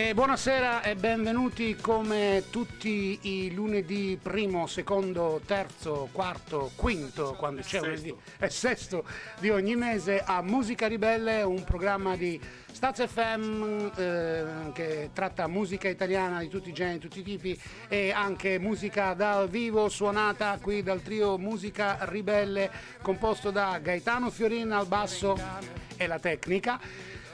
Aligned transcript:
E 0.00 0.14
buonasera 0.14 0.82
e 0.82 0.94
benvenuti 0.94 1.74
come 1.74 2.44
tutti 2.50 3.18
i 3.22 3.52
lunedì 3.52 4.16
primo, 4.22 4.68
secondo, 4.68 5.40
terzo, 5.44 6.08
quarto, 6.12 6.70
quinto, 6.76 7.34
quando 7.36 7.62
c'è 7.62 7.80
lunedì 7.80 8.14
e 8.38 8.48
sesto 8.48 9.04
di 9.40 9.50
ogni 9.50 9.74
mese 9.74 10.22
a 10.24 10.40
Musica 10.40 10.86
Ribelle, 10.86 11.42
un 11.42 11.64
programma 11.64 12.14
di 12.14 12.40
Staz 12.70 13.08
FM 13.08 13.90
eh, 13.96 14.44
che 14.72 15.10
tratta 15.12 15.48
musica 15.48 15.88
italiana 15.88 16.38
di 16.38 16.48
tutti 16.48 16.68
i 16.68 16.72
generi, 16.72 16.98
di 16.98 17.08
tutti 17.08 17.18
i 17.18 17.24
tipi 17.24 17.60
e 17.88 18.12
anche 18.12 18.60
musica 18.60 19.14
dal 19.14 19.48
vivo 19.48 19.88
suonata 19.88 20.60
qui 20.62 20.84
dal 20.84 21.02
trio 21.02 21.38
Musica 21.38 21.98
Ribelle 22.02 22.70
composto 23.02 23.50
da 23.50 23.80
Gaetano 23.82 24.30
Fiorin 24.30 24.70
al 24.70 24.86
basso 24.86 25.36
e 25.96 26.06
la 26.06 26.20
tecnica. 26.20 26.78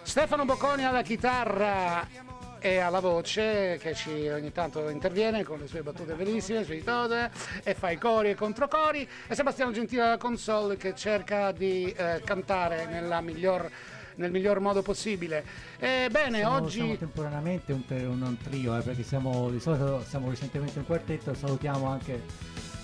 Stefano 0.00 0.46
Bocconi 0.46 0.84
alla 0.84 1.02
chitarra 1.02 2.24
e 2.64 2.78
alla 2.78 3.00
voce 3.00 3.76
che 3.78 3.92
ci 3.92 4.26
ogni 4.28 4.50
tanto 4.50 4.88
interviene 4.88 5.44
con 5.44 5.58
le 5.58 5.66
sue 5.66 5.82
battute 5.82 6.14
bellissime, 6.14 6.64
sui 6.64 6.82
tode 6.82 7.30
e 7.62 7.74
fa 7.74 7.90
i 7.90 7.98
cori 7.98 8.30
e 8.30 8.34
controcori 8.34 9.06
e 9.26 9.34
Sebastiano 9.34 9.70
Gentile 9.70 10.00
alla 10.00 10.16
console 10.16 10.78
che 10.78 10.94
cerca 10.94 11.52
di 11.52 11.92
eh, 11.92 12.22
cantare 12.24 12.86
nella 12.86 13.20
miglior 13.20 13.70
nel 14.14 14.30
miglior 14.30 14.60
modo 14.60 14.80
possibile. 14.80 15.44
Ebbene, 15.76 16.38
siamo, 16.38 16.54
oggi. 16.54 16.78
Siamo 16.78 16.96
temporaneamente 16.96 17.72
un, 17.72 17.82
un, 17.86 18.22
un 18.22 18.38
trio, 18.38 18.78
eh, 18.78 18.80
perché 18.80 19.02
siamo 19.02 19.50
di 19.50 19.60
solito 19.60 20.02
siamo 20.08 20.30
recentemente 20.30 20.78
un 20.78 20.86
quartetto. 20.86 21.34
Salutiamo 21.34 21.86
anche 21.88 22.22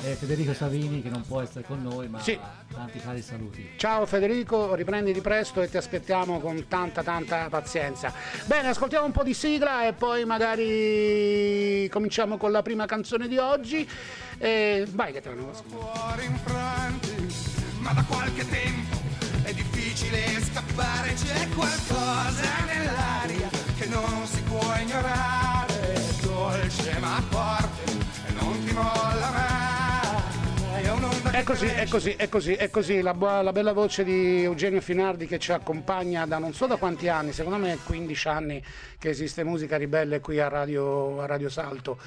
eh, 0.02 0.14
Federico 0.14 0.54
Savini 0.54 1.02
che 1.02 1.08
non 1.08 1.22
può 1.22 1.40
essere 1.40 1.64
con 1.64 1.82
noi, 1.82 2.08
ma 2.08 2.20
sì. 2.20 2.38
tanti 2.72 2.98
cari 3.00 3.22
saluti. 3.22 3.70
Ciao 3.76 4.06
Federico, 4.06 4.74
riprenditi 4.74 5.20
presto 5.20 5.60
e 5.60 5.68
ti 5.68 5.76
aspettiamo 5.76 6.40
con 6.40 6.66
tanta 6.68 7.02
tanta 7.02 7.48
pazienza. 7.48 8.12
Bene, 8.46 8.68
ascoltiamo 8.68 9.06
un 9.06 9.12
po' 9.12 9.22
di 9.22 9.34
sigla 9.34 9.86
e 9.86 9.92
poi 9.92 10.24
magari 10.24 11.88
cominciamo 11.90 12.36
con 12.36 12.50
la 12.50 12.62
prima 12.62 12.86
canzone 12.86 13.28
di 13.28 13.36
oggi. 13.36 13.88
E 14.38 14.86
vai 14.90 15.12
che 15.12 15.20
te 15.20 15.34
lo 15.34 15.52
Fuori 15.68 16.24
infranti, 16.24 17.34
ma 17.80 17.92
da 17.92 18.04
qualche 18.04 18.48
tempo 18.48 18.96
è 19.42 19.52
difficile 19.52 20.40
scappare, 20.40 21.12
c'è 21.14 21.48
qualcosa 21.50 22.64
nell'aria 22.66 23.48
che 23.78 23.86
non 23.86 24.26
si 24.26 24.40
può 24.42 24.74
ignorare, 24.80 26.02
dolce 26.22 26.96
ma 27.00 27.22
forte 27.28 27.90
e 28.28 28.32
non 28.32 28.64
ti 28.64 28.72
molla 28.72 29.30
mai. 29.32 29.49
È 31.22 31.42
così, 31.44 31.66
è 31.66 31.86
così, 31.86 32.10
è 32.16 32.28
così, 32.28 32.52
è 32.54 32.70
così, 32.70 33.00
la, 33.02 33.12
la, 33.42 33.52
bella 33.52 33.72
voce 33.72 34.04
di 34.04 34.42
Eugenio 34.42 34.80
Finardi 34.80 35.26
che 35.26 35.38
ci 35.38 35.52
accompagna 35.52 36.24
da 36.24 36.38
non 36.38 36.54
so 36.54 36.66
da 36.66 36.76
quanti 36.76 37.08
anni, 37.08 37.32
secondo 37.32 37.58
me 37.58 37.78
15 37.84 38.28
anni 38.28 38.62
che 38.98 39.10
esiste 39.10 39.44
musica 39.44 39.76
ribelle 39.76 40.20
qui 40.20 40.40
a 40.40 40.48
Radio, 40.48 41.20
a 41.20 41.26
Radio 41.26 41.48
Salto. 41.48 41.98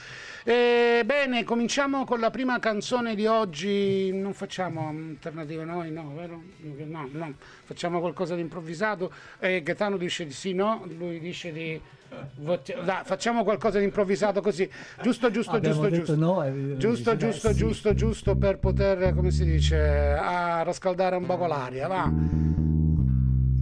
E, 0.43 1.03
bene, 1.05 1.43
cominciamo 1.43 2.03
con 2.05 2.19
la 2.19 2.31
prima 2.31 2.59
canzone 2.59 3.15
di 3.15 3.25
oggi, 3.25 4.11
non 4.11 4.33
facciamo 4.33 4.89
alternative 4.89 5.63
noi, 5.63 5.91
no, 5.91 6.13
vero? 6.15 6.41
No, 6.59 7.07
no, 7.11 7.33
facciamo 7.63 7.99
qualcosa 7.99 8.35
di 8.35 8.41
improvvisato. 8.41 9.11
E 9.39 9.61
Gaetano 9.61 9.95
dice 9.95 10.25
di 10.25 10.33
sì, 10.33 10.53
no, 10.53 10.85
lui 10.97 11.19
dice 11.19 11.51
di... 11.51 11.81
Da, 12.83 13.03
facciamo 13.03 13.43
qualcosa 13.43 13.79
di 13.79 13.85
improvvisato 13.85 14.41
così, 14.41 14.69
giusto, 15.01 15.31
giusto, 15.31 15.55
Abbiamo 15.55 15.87
giusto, 15.89 15.95
giusto, 15.95 16.15
no, 16.15 16.43
eh, 16.43 16.77
giusto, 16.77 17.15
giusto, 17.15 17.49
sì. 17.49 17.55
giusto, 17.55 17.93
giusto 17.93 18.35
per 18.35 18.59
poter, 18.59 19.13
come 19.13 19.31
si 19.31 19.45
dice, 19.45 19.77
a 19.77 20.63
rascaldare 20.63 21.15
un 21.15 21.25
poco 21.25 21.47
l'aria, 21.47 21.87
va. 21.87 22.11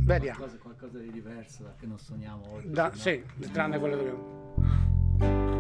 Vediamo. 0.03 0.37
Qualcosa, 0.37 0.57
qualcosa 0.61 0.97
di 0.99 1.11
diverso 1.11 1.73
che 1.79 1.85
non 1.85 1.97
suoniamo 1.99 2.41
oggi. 2.53 2.69
Da, 2.69 2.87
no? 2.87 2.95
Sì, 2.95 3.23
tranne 3.51 3.79
quello 3.79 3.97
che... 3.97 5.50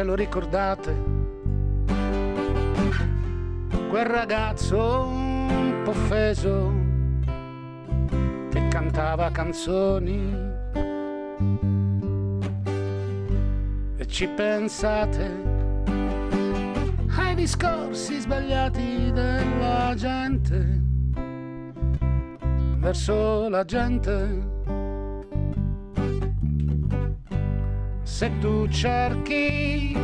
Ve 0.00 0.06
lo 0.06 0.14
ricordate? 0.14 0.96
Quel 3.90 4.06
ragazzo 4.06 5.04
un 5.04 5.82
po' 5.84 5.90
offeso 5.90 6.72
che 8.48 8.66
cantava 8.68 9.30
canzoni 9.30 10.34
e 13.98 14.06
ci 14.06 14.26
pensate 14.28 15.30
ai 17.18 17.34
discorsi 17.34 18.20
sbagliati 18.20 19.12
della 19.12 19.92
gente 19.96 20.82
verso 22.78 23.50
la 23.50 23.64
gente 23.66 24.49
se 28.20 28.30
tu 28.38 28.68
cerchi 28.68 29.96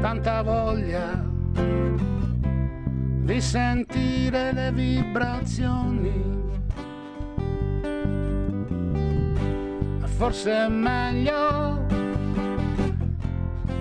tanta 0.00 0.42
voglia 0.42 1.26
di 3.24 3.40
sentire 3.40 4.52
le 4.52 4.70
vibrazioni. 4.70 6.22
Forse 10.04 10.52
è 10.52 10.68
meglio 10.68 11.84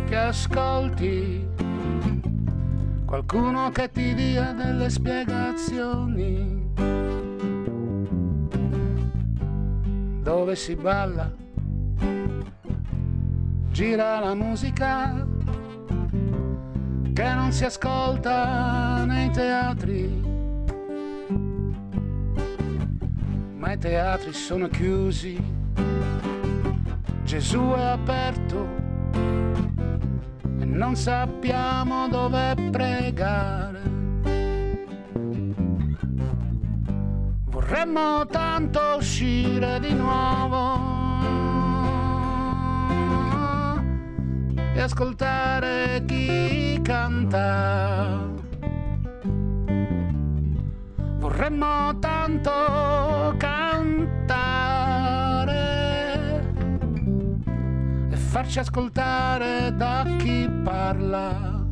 che 0.08 0.16
ascolti 0.16 1.48
qualcuno 3.06 3.70
che 3.70 3.92
ti 3.92 4.16
dia 4.16 4.54
delle 4.54 4.90
spiegazioni. 4.90 6.72
Dove 10.24 10.56
si 10.56 10.76
balla 10.76 11.48
gira 13.80 14.20
la 14.20 14.34
musica 14.34 15.26
che 17.14 17.34
non 17.34 17.50
si 17.54 17.64
ascolta 17.64 19.06
nei 19.06 19.30
teatri, 19.30 20.22
ma 23.56 23.72
i 23.72 23.78
teatri 23.78 24.34
sono 24.34 24.68
chiusi, 24.68 25.42
Gesù 27.24 27.72
è 27.78 27.84
aperto 27.84 28.68
e 30.60 30.66
non 30.66 30.98
sappiamo 30.98 32.10
dove 32.10 32.56
pregare. 32.72 33.80
Vorremmo 37.46 38.26
tanto 38.26 38.98
uscire 38.98 39.80
di 39.80 39.94
nuovo 39.94 40.99
e 44.80 44.84
ascoltare 44.84 46.04
chi 46.06 46.80
canta. 46.82 48.26
Vorremmo 51.18 52.00
tanto 52.00 53.36
cantare 53.36 54.38
e 58.10 58.16
farci 58.16 58.60
ascoltare 58.60 59.76
da 59.76 60.06
chi 60.18 60.50
parla. 60.64 61.66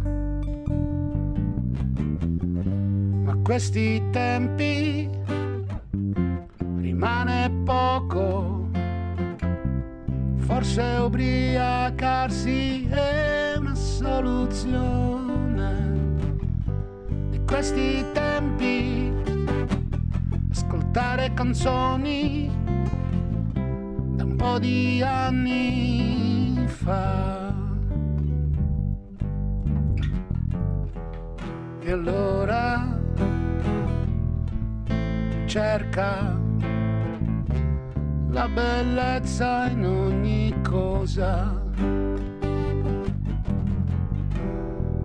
Ma 3.24 3.38
questi 3.42 4.04
tempi 4.12 5.10
rimane 6.82 7.50
poco 7.64 8.57
Forse 10.48 10.82
ubriacarsi 10.82 12.88
è 12.90 13.56
una 13.58 13.76
soluzione 13.76 15.36
di 17.30 17.40
questi 17.46 18.04
tempi. 18.14 19.14
Ascoltare 20.50 21.34
canzoni 21.34 22.50
da 24.16 24.24
un 24.24 24.36
po' 24.38 24.58
di 24.58 25.02
anni 25.04 26.64
fa. 26.68 27.54
E 31.82 31.92
allora 31.92 32.88
cerca 35.46 36.47
la 38.38 38.48
bellezza 38.48 39.68
in 39.68 39.84
ogni 39.84 40.54
cosa. 40.62 41.60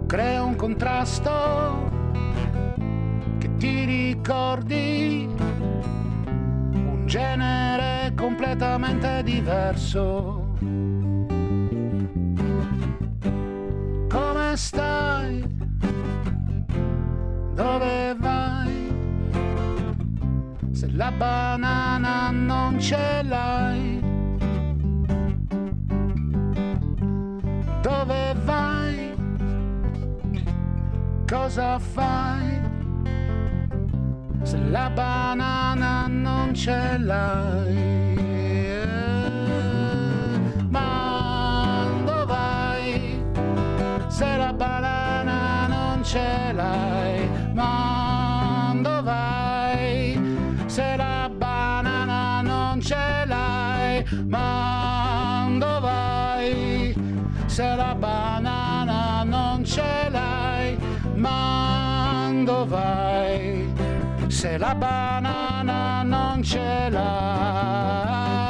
Crea 0.06 0.42
un 0.42 0.54
contrasto 0.54 1.90
che 3.38 3.56
ti 3.56 3.84
ricordi 3.84 5.26
un 6.74 7.04
genere 7.06 8.12
completamente 8.14 9.22
diverso. 9.22 10.54
Come 14.10 14.56
stai? 14.56 15.42
Dove? 17.54 18.21
Se 20.72 20.88
la 20.90 21.10
banana 21.10 22.30
non 22.30 22.78
ce 22.78 23.22
l'hai. 23.22 24.00
Dove 27.82 28.34
vai? 28.44 29.14
Cosa 31.26 31.78
fai? 31.78 32.60
Se 34.42 34.58
la 34.70 34.90
banana 34.90 36.06
non 36.08 36.54
ce 36.54 36.98
l'hai. 36.98 38.02
se 44.22 44.36
la 44.36 44.52
banana 44.52 45.66
non 45.68 46.04
ce 46.04 46.52
l'hai, 46.58 47.11
l'hai, 54.32 55.58
ma 55.58 55.58
dove 55.58 55.80
vai? 55.80 56.94
Se 57.46 57.76
la 57.76 57.94
banana 57.94 59.24
non 59.24 59.64
ce 59.64 60.08
l'hai, 60.10 60.78
ma 61.14 62.30
dove 62.44 62.68
vai? 62.68 63.72
Se 64.28 64.56
la 64.58 64.74
banana 64.74 66.02
non 66.02 66.42
ce 66.42 66.88
l'hai. 66.90 68.41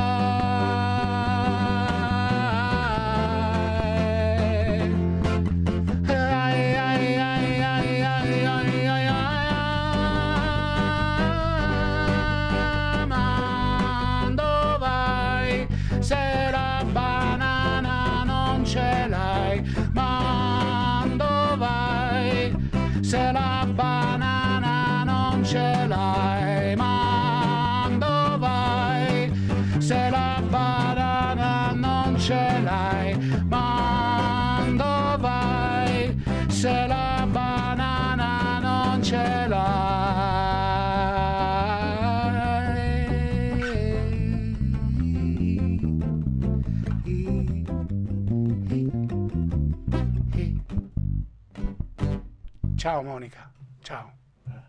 Ciao 52.83 53.01
Monica, 53.01 53.49
ciao. 53.81 54.13
La 54.43 54.61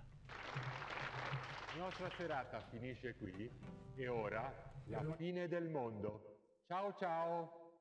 nostra 1.78 2.12
serata 2.16 2.62
finisce 2.70 3.16
qui 3.16 3.50
e 3.96 4.08
ora 4.08 4.54
la 4.86 5.04
fine 5.16 5.48
del 5.48 5.68
mondo. 5.68 6.22
Ciao 6.68 6.94
ciao. 7.00 7.72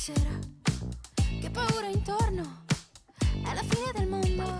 Stasera? 0.00 0.38
Che 1.42 1.50
paura 1.50 1.86
intorno? 1.88 2.64
È 3.18 3.52
la 3.52 3.62
fine 3.62 3.92
del 3.92 4.08
mondo. 4.08 4.56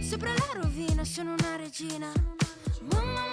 Sopra 0.00 0.32
la 0.32 0.60
rovina 0.60 1.04
sono 1.04 1.32
una 1.32 1.56
regina. 1.56 2.12
Mamma, 2.82 3.31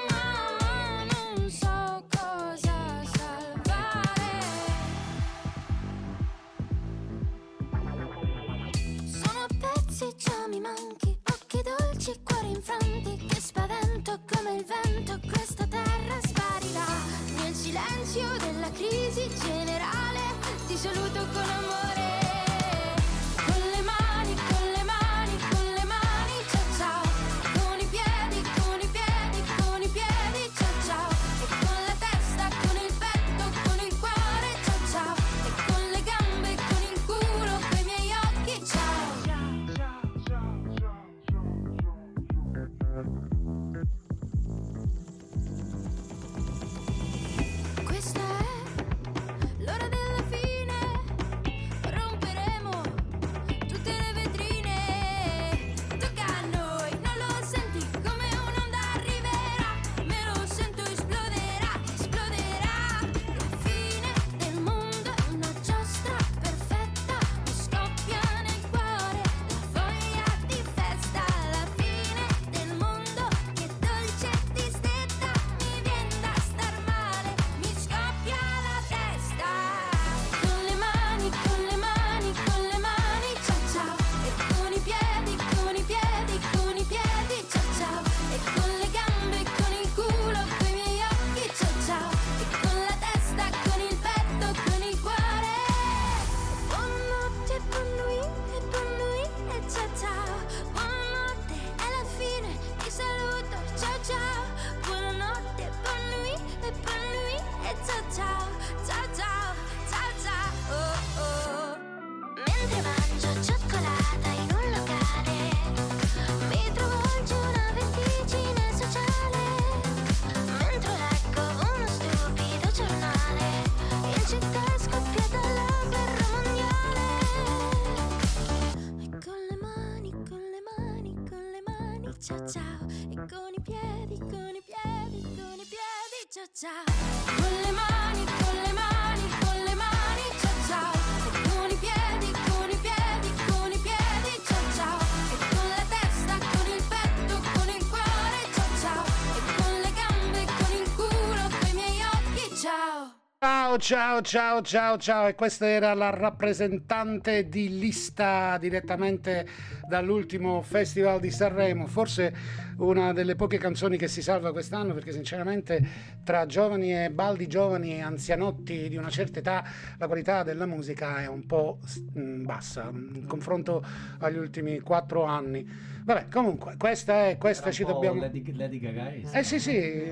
Ciao, 153.70 153.78
ciao, 153.78 154.22
ciao, 154.22 154.62
ciao, 154.62 154.98
ciao. 154.98 155.28
E 155.28 155.36
questa 155.36 155.66
era 155.66 155.94
la 155.94 156.10
rappresentante 156.10 157.48
di 157.48 157.80
lista 157.80 158.58
direttamente 158.58 159.48
dall'ultimo 159.88 160.62
Festival 160.62 161.22
di 161.22 161.32
Sanremo. 161.32 161.88
Forse 161.88 162.34
una 162.80 163.14
delle 163.14 163.36
poche 163.36 163.58
canzoni 163.58 163.98
che 163.98 164.08
si 164.08 164.22
salva 164.22 164.52
quest'anno 164.52 164.94
perché 164.94 165.12
sinceramente 165.12 165.88
tra 166.24 166.46
giovani 166.46 167.04
e 167.04 167.10
baldi 167.10 167.48
giovani 167.48 167.96
e 167.96 168.02
anzianotti 168.02 168.90
di 168.90 168.98
una 168.98 169.10
certa 169.10 169.40
età 169.40 169.64
la 169.98 170.08
qualità 170.08 170.44
della 170.44 170.66
musica 170.66 171.22
è 171.22 171.28
un 171.28 171.46
po' 171.46 171.80
mm, 172.18 172.46
bassa 172.46 172.90
in 172.92 173.26
confronto 173.26 173.84
agli 174.20 174.38
ultimi 174.38 174.80
quattro 174.80 175.24
anni. 175.24 175.88
Vabbè, 176.10 176.28
comunque, 176.32 176.76
questa 176.76 177.28
è, 177.28 177.38
questa 177.38 177.70
ci 177.72 177.84
dobbiamo... 177.84 178.20
Lady, 178.20 178.56
Lady 178.56 178.80
Gaga. 178.80 179.12
Eh 179.32 179.44
sì, 179.44 179.60
sì, 179.60 180.12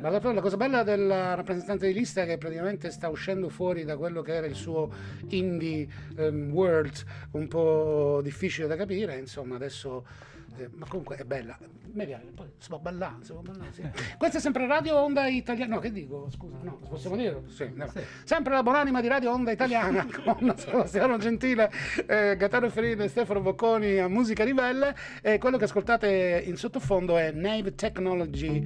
ma 0.00 0.08
la, 0.08 0.18
la, 0.32 0.40
cosa 0.40 0.56
bella 0.56 0.82
della 0.82 1.34
rappresentante 1.34 1.86
di 1.86 1.92
lista 1.92 2.22
è 2.22 2.26
che 2.26 2.38
praticamente 2.38 2.90
sta 2.90 3.08
uscendo 3.08 3.50
fuori 3.50 3.84
da 3.84 3.98
quello 3.98 4.22
che 4.22 4.32
era 4.32 4.46
il 4.46 4.54
suo 4.54 4.90
indie 5.28 5.86
um, 6.16 6.50
world 6.52 7.04
un 7.32 7.48
po' 7.48 8.20
difficile 8.22 8.66
da 8.66 8.76
capire, 8.76 9.18
insomma, 9.18 9.56
adesso 9.56 10.06
eh, 10.56 10.70
ma 10.72 10.86
comunque 10.86 11.16
è 11.16 11.24
bella. 11.24 11.58
Mi 11.92 12.04
piace, 12.04 12.26
poi 12.34 12.46
si 12.58 12.68
può 12.68 12.78
ballare, 12.78 13.16
si 13.22 13.32
può 13.32 13.40
ballare 13.40 13.72
sì. 13.72 13.82
Questa 14.18 14.38
è 14.38 14.40
sempre 14.40 14.66
Radio 14.66 14.96
Onda 14.96 15.26
Italiana. 15.26 15.74
No, 15.74 15.80
che 15.80 15.92
dico? 15.92 16.28
Scusa, 16.30 16.56
no, 16.62 16.78
possiamo 16.88 17.16
dire? 17.16 17.42
Sì, 17.48 17.70
no. 17.74 17.88
sì. 17.88 18.00
Sempre 18.24 18.54
la 18.54 18.62
buonanima 18.62 19.00
di 19.00 19.08
Radio 19.08 19.32
Onda 19.32 19.50
Italiana 19.50 20.06
con 20.24 20.54
Sebastiano 20.56 21.18
Gentile, 21.18 21.70
eh, 22.06 22.36
Gaetano 22.36 22.68
Ferino 22.70 23.02
e 23.02 23.08
Stefano 23.08 23.40
Bocconi 23.40 23.98
a 23.98 24.08
Musica 24.08 24.44
Ribelle. 24.44 24.94
E 25.22 25.38
quello 25.38 25.56
che 25.56 25.64
ascoltate 25.64 26.42
in 26.44 26.56
sottofondo 26.56 27.16
è 27.16 27.30
Nave 27.30 27.74
Technology 27.74 28.64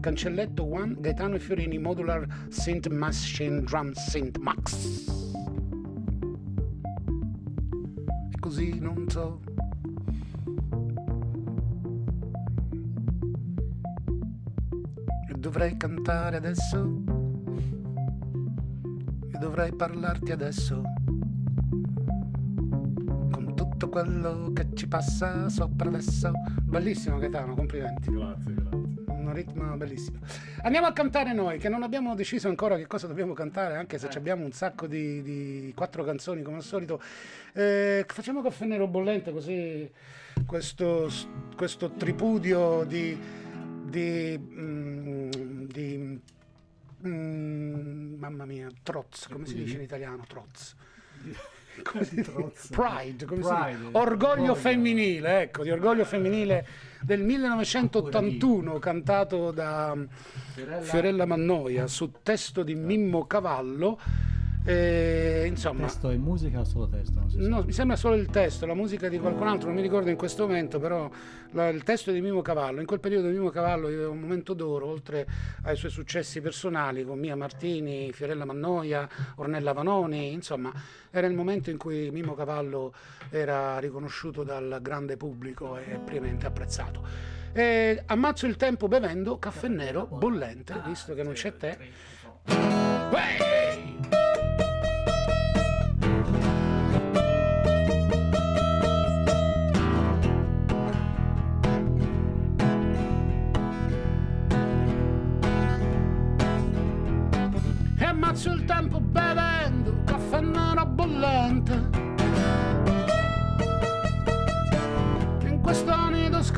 Cancelletto 0.00 0.64
One, 0.64 0.96
Gaetano 0.98 1.36
e 1.36 1.38
Fiorini 1.38 1.78
Modular 1.78 2.26
Synth 2.48 2.88
Machine 2.88 3.62
Drum 3.62 3.92
Synth 3.92 4.38
Max. 4.38 5.08
E 8.32 8.38
così 8.40 8.78
non 8.80 9.08
so 9.08 9.40
dovrei 15.40 15.74
cantare 15.78 16.36
adesso 16.36 17.02
e 19.32 19.38
dovrei 19.38 19.72
parlarti 19.72 20.32
adesso 20.32 20.82
con 23.32 23.54
tutto 23.56 23.88
quello 23.88 24.52
che 24.52 24.68
ci 24.74 24.86
passa 24.86 25.48
sopra 25.48 25.88
adesso. 25.88 26.30
Bellissimo 26.62 27.16
Gaetano, 27.18 27.54
complimenti. 27.54 28.10
Grazie, 28.12 28.52
grazie. 28.52 28.78
Un 29.06 29.32
ritmo 29.32 29.76
bellissimo. 29.76 30.18
Andiamo 30.62 30.86
a 30.86 30.92
cantare 30.92 31.32
noi, 31.32 31.58
che 31.58 31.70
non 31.70 31.82
abbiamo 31.82 32.14
deciso 32.14 32.48
ancora 32.48 32.76
che 32.76 32.86
cosa 32.86 33.06
dobbiamo 33.06 33.32
cantare, 33.32 33.76
anche 33.76 33.96
se 33.96 34.08
eh. 34.08 34.16
abbiamo 34.16 34.44
un 34.44 34.52
sacco 34.52 34.86
di, 34.86 35.22
di, 35.22 35.72
quattro 35.74 36.04
canzoni 36.04 36.42
come 36.42 36.58
al 36.58 36.62
solito. 36.62 37.00
Eh, 37.54 38.04
facciamo 38.06 38.42
caffè 38.42 38.66
nero 38.66 38.86
bollente 38.86 39.32
così 39.32 39.90
questo, 40.44 41.08
questo 41.56 41.92
tripudio 41.92 42.84
di 42.84 43.48
di, 43.90 44.38
mm, 44.38 45.19
di 45.66 46.20
mm, 47.06 48.14
mamma 48.18 48.44
mia, 48.44 48.68
troz, 48.82 49.28
come 49.32 49.46
si 49.46 49.54
dice 49.54 49.76
in 49.76 49.82
italiano? 49.82 50.24
Troz. 50.26 50.74
Come 51.82 52.04
si 52.04 52.22
Pride, 52.70 53.24
come 53.24 53.40
Pride. 53.40 53.78
Si 53.78 53.88
orgoglio 53.92 54.54
femminile, 54.54 55.42
ecco, 55.42 55.62
di 55.62 55.70
orgoglio 55.70 56.04
femminile 56.04 56.66
del 57.00 57.22
1981 57.22 58.78
cantato 58.78 59.50
da 59.50 59.96
Fiorella, 60.54 60.80
Fiorella 60.82 61.26
Mannoia 61.26 61.86
su 61.86 62.12
testo 62.22 62.62
di 62.62 62.74
Mimmo 62.74 63.26
Cavallo 63.26 63.98
e, 64.62 65.44
insomma, 65.46 65.86
testo 65.86 66.10
e 66.10 66.18
musica 66.18 66.60
o 66.60 66.64
solo 66.64 66.86
testo? 66.86 67.22
no, 67.36 67.62
mi 67.62 67.72
sembra 67.72 67.96
solo 67.96 68.14
il 68.14 68.26
testo, 68.26 68.66
la 68.66 68.74
musica 68.74 69.08
di 69.08 69.18
qualcun 69.18 69.46
altro, 69.46 69.68
non 69.68 69.76
mi 69.76 69.82
ricordo 69.82 70.10
in 70.10 70.16
questo 70.16 70.46
momento, 70.46 70.78
però 70.78 71.10
la, 71.52 71.68
il 71.68 71.82
testo 71.82 72.12
di 72.12 72.20
Mimo 72.20 72.42
Cavallo. 72.42 72.80
In 72.80 72.86
quel 72.86 73.00
periodo 73.00 73.28
Mimo 73.28 73.48
Cavallo 73.48 73.86
aveva 73.86 74.10
un 74.10 74.20
momento 74.20 74.52
d'oro, 74.52 74.86
oltre 74.86 75.26
ai 75.62 75.76
suoi 75.76 75.90
successi 75.90 76.42
personali 76.42 77.04
con 77.04 77.18
Mia 77.18 77.36
Martini, 77.36 78.12
Fiorella 78.12 78.44
Mannoia, 78.44 79.08
Ornella 79.36 79.72
Vanoni, 79.72 80.32
insomma, 80.32 80.70
era 81.10 81.26
il 81.26 81.34
momento 81.34 81.70
in 81.70 81.78
cui 81.78 82.10
Mimo 82.10 82.34
Cavallo 82.34 82.92
era 83.30 83.78
riconosciuto 83.78 84.42
dal 84.42 84.78
grande 84.82 85.16
pubblico 85.16 85.78
e 85.78 85.98
pienamente 86.04 86.46
apprezzato. 86.46 87.38
E 87.52 88.02
ammazzo 88.06 88.46
il 88.46 88.56
tempo 88.56 88.88
bevendo 88.88 89.38
caffè 89.38 89.68
nero 89.68 90.06
bollente, 90.06 90.80
visto 90.84 91.14
che 91.14 91.22
non 91.22 91.32
c'è 91.32 91.56
te. 91.56 91.78
Hey! 92.46 93.59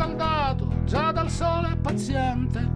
Scaldato 0.02 0.68
già 0.84 1.12
dal 1.12 1.30
sole 1.30 1.76
paziente. 1.80 2.68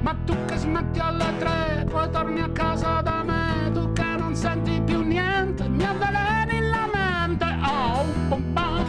Ma 0.00 0.14
tu 0.24 0.36
che 0.44 0.56
smetti 0.56 1.00
alle 1.00 1.36
tre, 1.38 1.86
poi 1.90 2.08
torni 2.10 2.40
a 2.40 2.48
casa 2.50 3.00
da 3.00 3.24
me, 3.24 3.70
tu 3.72 3.92
che 3.92 4.14
non 4.16 4.36
senti 4.36 4.80
più 4.82 5.02
niente, 5.02 5.68
mi 5.68 5.84
avveleni 5.84 6.68
la 6.68 6.88
mente. 6.92 7.44
Oh, 7.64 8.04
bom. 8.28 8.84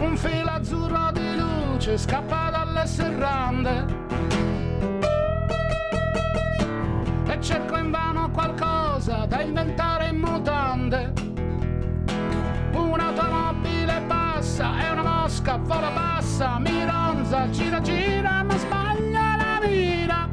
Un 0.00 0.16
filo 0.16 0.50
azzurro 0.50 1.12
di 1.12 1.36
luce 1.36 1.96
scappa 1.98 2.50
dalle 2.50 2.86
serrande 2.86 4.00
cerco 7.40 7.76
invano 7.76 8.30
qualcosa 8.30 9.26
da 9.26 9.40
inventare 9.40 10.10
in 10.10 10.18
mutande. 10.20 11.12
Un'automobile 12.72 13.41
passa 14.52 14.86
e 14.86 14.90
una 14.90 15.02
mosca 15.02 15.56
vola 15.56 15.90
bassa, 15.90 16.58
mi 16.58 16.84
ronza, 16.84 17.48
gira 17.48 17.80
gira 17.80 18.42
ma 18.42 18.58
sbaglia 18.58 19.36
la 19.36 19.66
mira. 19.66 20.28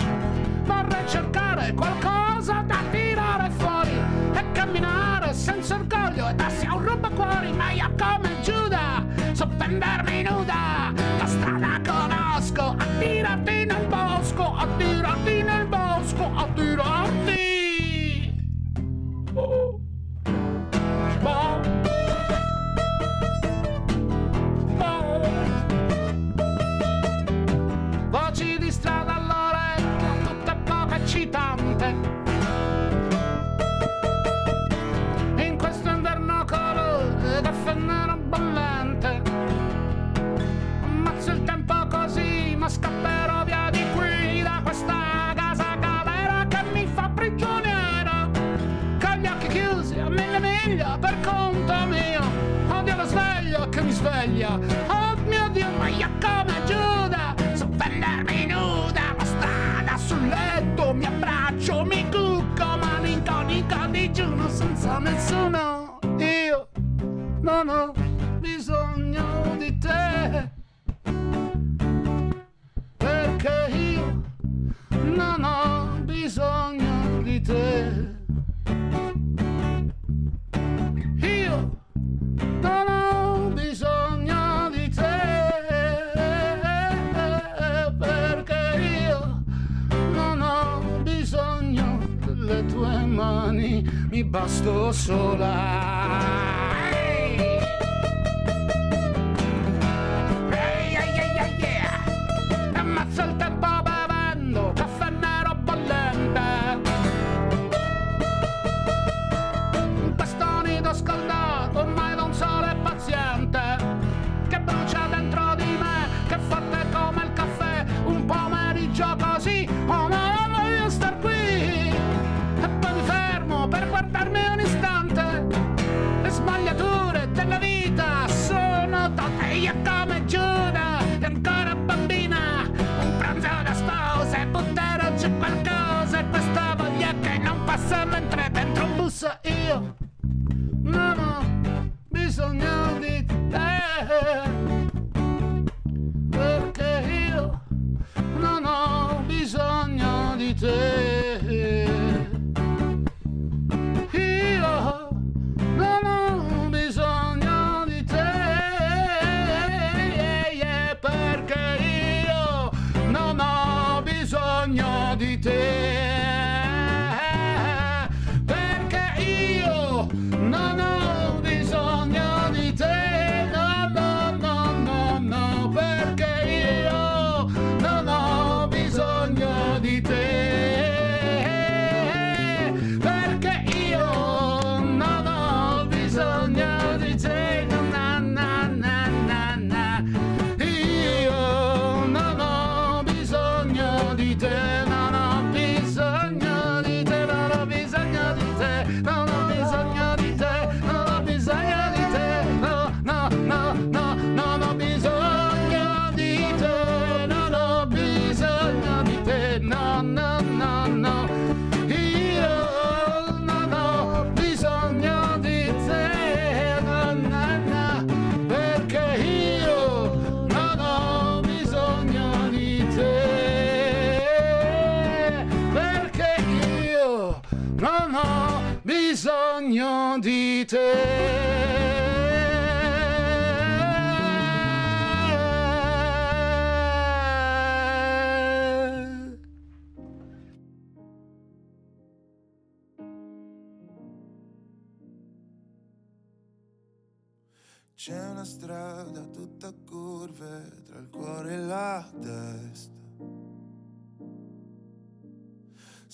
Vorrei 0.63 1.07
cercare 1.07 1.73
qualcosa 1.73 2.63
da 2.67 2.79
tirare 2.91 3.49
fuori 3.51 3.97
e 4.33 4.51
camminare 4.51 5.33
senza 5.33 5.75
orgoglio 5.75 6.27
e 6.27 6.33
darsi 6.33 6.65
a 6.65 6.75
un 6.75 6.85
rubacuori, 6.85 7.53
ma 7.53 7.71
io 7.71 7.89
come 7.97 8.41
Giuda, 8.41 9.05
soppendermi 9.31 10.23
nuda, 10.23 10.91
la 11.17 11.25
strada 11.25 11.79
conosco, 11.85 12.75
a 12.77 12.85
tirarti 12.99 13.65
nel 13.65 13.88
bosco, 13.88 14.53
a 14.53 14.67
tirarti 14.77 15.43
nel 15.43 15.65
bosco, 15.65 16.29
a 16.35 16.45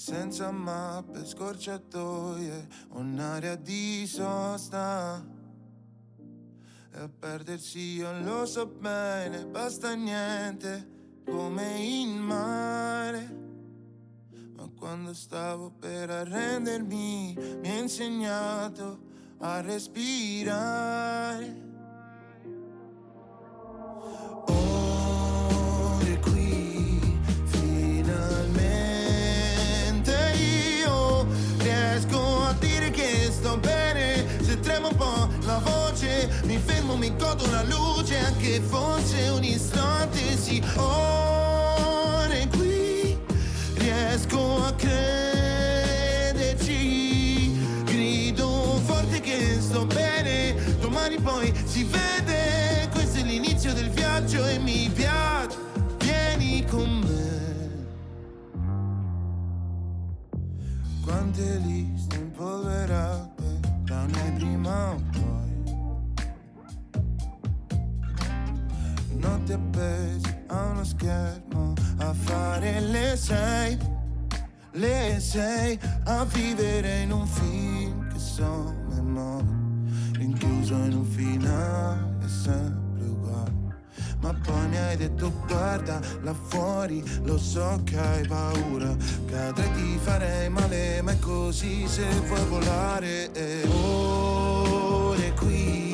senza 0.06 0.52
mappe, 0.52 1.26
scorciatoie, 1.26 2.68
un'area 2.90 3.56
di 3.56 4.06
sosta. 4.06 5.26
E 6.92 7.00
a 7.00 7.10
perdersi 7.10 7.96
io 7.96 8.22
lo 8.22 8.46
so 8.46 8.68
bene, 8.68 9.48
basta 9.48 9.96
niente, 9.96 11.24
come 11.26 11.80
in 11.80 12.20
mare. 12.20 13.36
Ma 14.56 14.70
quando 14.78 15.12
stavo 15.14 15.72
per 15.72 16.12
arrendermi, 16.12 17.36
mi 17.62 17.70
ha 17.70 17.80
insegnato 17.80 19.00
a 19.40 19.60
respirare. 19.62 21.65
Anche 38.46 38.62
fosse 38.62 39.30
un 39.30 39.44
istante, 39.44 40.38
sì, 40.38 40.64
ore 40.76 42.48
qui 42.50 43.18
riesco 43.74 44.64
a 44.64 44.72
crederci. 44.74 45.44
Grido 47.86 48.80
forte 48.86 49.20
che 49.20 49.58
sto 49.60 49.88
bene, 49.88 50.54
domani 50.80 51.20
poi 51.20 51.52
si 51.66 51.86
vede. 51.86 52.88
Questo 52.92 53.18
è 53.20 53.24
l'inizio 53.24 53.74
del 53.74 53.90
viaggio 53.90 54.46
e 54.46 54.60
mi 54.60 54.92
piace, 54.94 55.58
vieni 55.98 56.64
con 56.66 57.00
me. 57.00 57.24
Quante 61.04 61.62
liste 61.66 62.16
impolverate 62.18 63.60
da 63.86 64.04
una 64.04 64.32
prima 64.36 65.05
notti 69.46 69.54
appesi 69.54 70.38
a 70.48 70.66
uno 70.72 70.84
schermo 70.84 71.74
a 71.98 72.14
fare 72.14 72.80
le 72.80 73.16
sei, 73.16 73.78
le 74.72 75.18
sei, 75.20 75.80
a 76.06 76.26
vivere 76.26 77.02
in 77.02 77.12
un 77.12 77.28
film 77.28 78.08
che 78.12 78.20
sono 78.20 78.74
memoria, 78.90 79.48
rinchiuso 80.14 80.74
in 80.76 80.94
un 80.94 81.06
finale 81.06 82.28
sempre 82.28 83.06
uguale. 83.06 83.54
Ma 84.20 84.34
poi 84.34 84.68
mi 84.70 84.78
hai 84.78 84.98
detto 84.98 85.32
guarda 85.46 86.00
là 86.22 86.34
fuori, 86.34 87.04
lo 87.24 87.38
so 87.38 87.82
che 87.84 87.98
hai 88.00 88.28
paura, 88.28 88.96
cadrei 89.28 89.72
ti 89.74 90.00
farei 90.02 90.50
male, 90.50 91.02
ma 91.04 91.12
è 91.12 91.20
così 91.20 91.88
se 91.88 92.08
vuoi 92.26 92.46
volare. 92.48 93.32
E 93.34 93.68
ore 93.68 95.34
qui, 95.34 95.85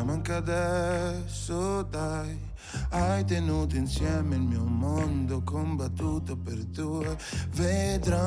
Partiamo 0.00 0.12
anche 0.12 0.32
adesso, 0.32 1.82
dai. 1.82 2.34
Hai 2.88 3.22
tenuto 3.26 3.76
insieme 3.76 4.36
il 4.36 4.40
mio 4.40 4.64
mondo, 4.64 5.42
combattuto 5.42 6.38
per 6.38 6.56
due, 6.56 7.18
vedrai. 7.50 8.20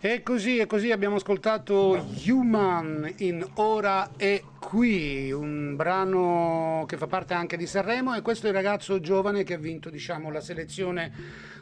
E 0.00 0.22
così, 0.22 0.58
e 0.58 0.66
così 0.66 0.92
abbiamo 0.92 1.16
ascoltato 1.16 2.00
Human 2.24 3.14
in 3.18 3.44
Ora 3.54 4.10
e 4.16 4.44
Qui, 4.68 5.32
un 5.32 5.76
brano 5.76 6.84
che 6.86 6.98
fa 6.98 7.06
parte 7.06 7.32
anche 7.32 7.56
di 7.56 7.66
Sanremo 7.66 8.14
e 8.14 8.20
questo 8.20 8.44
è 8.44 8.50
il 8.50 8.54
ragazzo 8.54 9.00
giovane 9.00 9.42
che 9.42 9.54
ha 9.54 9.58
vinto 9.58 9.88
diciamo, 9.88 10.30
la 10.30 10.42
selezione 10.42 11.10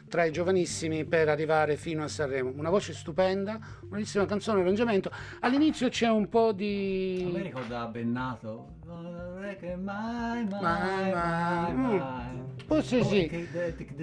tra 0.09 0.25
i 0.25 0.31
giovanissimi 0.33 1.05
per 1.05 1.29
arrivare 1.29 1.77
fino 1.77 2.03
a 2.03 2.09
Sanremo. 2.09 2.51
Una 2.53 2.69
voce 2.69 2.91
stupenda, 2.91 3.59
bellissima 3.83 4.25
canzone, 4.25 4.59
arrangiamento. 4.59 5.09
All'inizio 5.39 5.87
c'è 5.87 6.09
un 6.09 6.27
po' 6.27 6.51
di... 6.51 7.23
A 7.29 7.37
me 7.37 7.43
ricorda 7.43 7.85
Bennato. 7.85 8.73
Non 8.85 9.41
è 9.45 9.55
che 9.55 9.77
mai, 9.77 10.45
mai, 10.45 10.61
Mai, 10.61 11.11
mai, 11.13 11.73
mai. 11.73 12.35
Mm. 12.35 12.57
Forse 12.65 13.05
sì. 13.05 13.47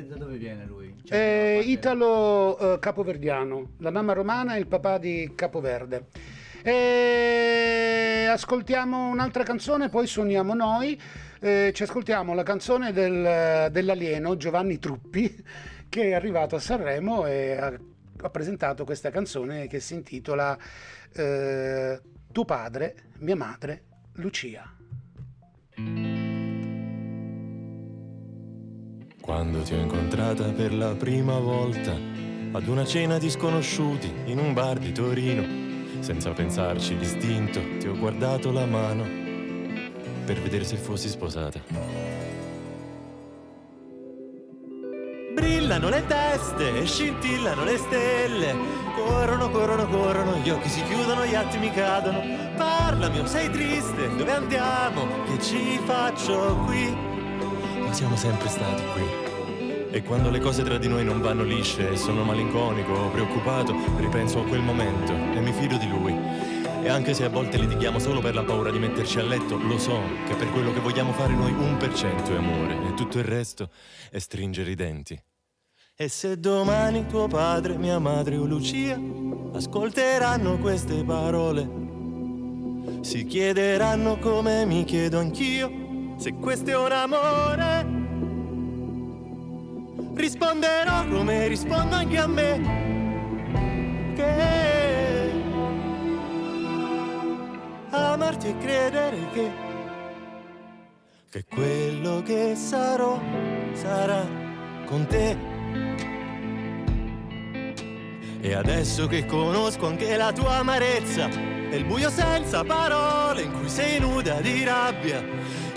Da 0.09 0.17
dove 0.17 0.38
viene 0.38 0.64
lui? 0.64 0.95
Cioè, 1.05 1.59
Eh, 1.59 1.61
Italo 1.67 2.57
eh, 2.57 2.79
Capoverdiano, 2.79 3.73
la 3.81 3.90
mamma 3.90 4.14
romana 4.14 4.55
e 4.55 4.61
il 4.61 4.67
papà 4.67 4.97
di 4.97 5.31
Capoverde. 5.35 6.07
E 6.66 8.27
ascoltiamo 8.27 9.09
un'altra 9.09 9.42
canzone, 9.42 9.90
poi 9.90 10.07
suoniamo 10.07 10.55
noi. 10.55 10.98
Eh, 11.40 11.72
ci 11.74 11.83
ascoltiamo 11.83 12.33
la 12.33 12.42
canzone 12.42 12.90
del- 12.90 13.70
dell'alieno 13.70 14.35
Giovanni 14.38 14.79
Truppi, 14.79 15.44
che 15.90 16.05
è 16.05 16.12
arrivato 16.14 16.57
a 16.57 16.61
Sanremo 16.61 17.27
e 17.27 17.59
ha, 17.59 17.79
ha 18.22 18.31
presentato 18.31 18.87
questa 18.87 19.11
canzone 19.11 19.66
che 19.66 19.79
si 19.79 19.92
intitola 19.92 20.57
eh, 21.14 22.00
Tuo 22.33 22.44
padre, 22.46 22.94
mia 23.18 23.37
madre, 23.37 23.83
Lucia. 24.14 24.64
Quando 29.20 29.62
ti 29.62 29.74
ho 29.74 29.79
incontrata 29.79 30.50
per 30.53 30.72
la 30.72 30.94
prima 30.94 31.38
volta 31.38 31.92
ad 32.53 32.66
una 32.66 32.85
cena 32.85 33.18
di 33.18 33.29
sconosciuti 33.29 34.12
in 34.27 34.38
un 34.38 34.53
bar 34.53 34.79
di 34.79 34.92
Torino, 34.92 35.63
senza 36.05 36.33
pensarci 36.33 36.99
distinto 36.99 37.62
ti 37.79 37.88
ho 37.88 37.97
guardato 37.97 38.53
la 38.53 38.67
mano 38.67 39.05
per 40.27 40.38
vedere 40.43 40.62
se 40.62 40.77
fossi 40.77 41.09
sposata. 41.09 41.59
Brillano 45.33 45.88
le 45.88 46.05
teste 46.07 46.79
e 46.79 46.85
scintillano 46.85 47.64
le 47.64 47.79
stelle, 47.79 48.55
corrono, 48.95 49.49
corrono, 49.49 49.88
corrono, 49.88 50.37
gli 50.43 50.51
occhi 50.51 50.69
si 50.69 50.83
chiudono, 50.83 51.25
gli 51.25 51.35
attimi 51.35 51.71
cadono. 51.71 52.21
Parlami, 52.55 53.21
o 53.21 53.27
sei 53.27 53.51
triste, 53.51 54.14
dove 54.14 54.31
andiamo? 54.31 55.07
Che 55.25 55.43
ci 55.43 55.81
faccio 55.87 56.55
qui? 56.67 56.95
Ma 57.81 57.93
siamo 57.95 58.17
sempre 58.17 58.49
stati 58.49 58.83
qui. 58.93 59.24
E 59.95 60.03
quando 60.03 60.29
le 60.29 60.41
cose 60.41 60.65
tra 60.65 60.77
di 60.77 60.89
noi 60.89 61.05
non 61.05 61.21
vanno 61.21 61.45
lisce 61.45 61.91
e 61.91 61.97
sono 61.97 62.25
malinconico 62.25 62.91
o 62.91 63.11
preoccupato, 63.11 63.73
ripenso 63.99 64.41
a 64.41 64.45
quel 64.45 64.61
momento 64.61 65.13
e 65.13 65.41
mi 65.41 65.53
fido 65.53 65.77
di 65.77 65.87
lui. 65.87 66.13
E 66.83 66.89
anche 66.89 67.15
se 67.15 67.23
a 67.23 67.29
volte 67.29 67.59
litighiamo 67.59 68.01
solo 68.01 68.19
per 68.21 68.35
la 68.35 68.43
paura 68.43 68.73
di 68.73 68.81
metterci 68.81 69.21
a 69.21 69.23
letto, 69.23 69.57
lo 69.57 69.79
so 69.79 70.01
che 70.27 70.35
per 70.35 70.51
quello 70.51 70.73
che 70.73 70.81
vogliamo 70.81 71.13
fare 71.13 71.33
noi 71.35 71.53
un 71.53 71.77
per 71.77 71.95
cento 71.95 72.33
è 72.33 72.37
amore 72.39 72.89
e 72.89 72.95
tutto 72.95 73.19
il 73.19 73.25
resto 73.25 73.71
è 74.11 74.19
stringere 74.19 74.73
i 74.73 74.75
denti. 74.75 75.17
E 75.95 76.09
se 76.09 76.41
domani 76.41 77.07
tuo 77.07 77.29
padre, 77.29 77.77
mia 77.77 78.01
madre 78.01 78.37
o 78.37 78.47
Lucia 78.47 79.01
ascolteranno 79.53 80.59
queste 80.59 81.05
parole, 81.05 81.71
si 83.03 83.25
chiederanno 83.27 84.19
come 84.19 84.67
mi 84.67 84.83
chiedo 84.83 85.21
anch'io 85.21 86.17
se 86.17 86.35
questo 86.35 86.71
è 86.71 86.77
un 86.77 86.91
amore. 86.91 88.04
Risponderò 90.14 91.07
come 91.09 91.48
rispondo 91.48 91.96
anche 91.96 92.18
a 92.18 92.27
me. 92.29 94.12
Che 94.14 95.33
amarti 97.90 98.48
e 98.48 98.59
credere 98.59 99.16
che, 99.33 99.50
che 101.31 101.44
quello 101.53 102.22
che 102.22 102.55
sarò 102.55 103.20
sarà 103.72 104.24
con 104.87 105.05
te. 105.07 105.37
E 108.40 108.55
adesso 108.55 109.07
che 109.09 109.27
conosco 109.27 109.87
anche 109.87 110.16
la 110.16 110.33
tua 110.33 110.59
amarezza 110.59 111.29
e 111.29 111.77
il 111.77 111.85
buio 111.85 112.11
senza 112.11 112.62
parole 112.62 113.42
in 113.42 113.53
cui 113.53 113.68
sei 113.68 113.98
nuda 113.98 114.40
di 114.40 114.62
rabbia, 114.62 115.24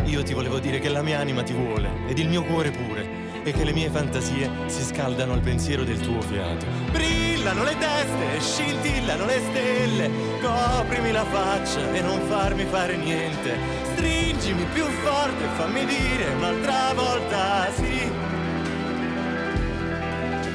io 0.04 0.21
ti 0.21 0.34
volevo 0.34 0.60
dire 0.60 0.80
che 0.80 0.89
la 0.89 1.02
mia 1.02 1.19
anima 1.19 1.41
ti 1.41 1.54
vuole 1.54 1.89
ed 2.08 2.19
il 2.19 2.28
mio 2.30 2.43
cuore 2.43 2.69
pure 2.69 3.17
e 3.48 3.54
che 3.54 3.64
le 3.64 3.72
mie 3.72 3.90
fantasie 3.90 4.50
si 4.66 4.84
scaldano 4.84 5.32
al 5.32 5.40
pensiero 5.40 5.86
del 5.86 6.02
tuo 6.02 6.20
fiato. 6.20 6.66
Brillano 6.92 7.64
le 7.64 7.78
teste 7.78 8.42
scintillano 8.42 9.26
le 9.26 9.40
stelle, 9.40 10.10
coprimi 10.42 11.14
la 11.14 11.24
faccia 11.24 11.94
e 11.94 12.02
non 12.02 12.20
farmi 12.28 12.66
fare 12.66 12.98
niente. 12.98 13.58
Stringimi 13.94 14.66
più 14.74 14.84
forte 14.84 15.46
e 15.46 15.48
fammi 15.56 15.86
dire 15.86 16.34
un'altra 16.36 16.94
volta 16.94 17.72
sì. 17.72 18.12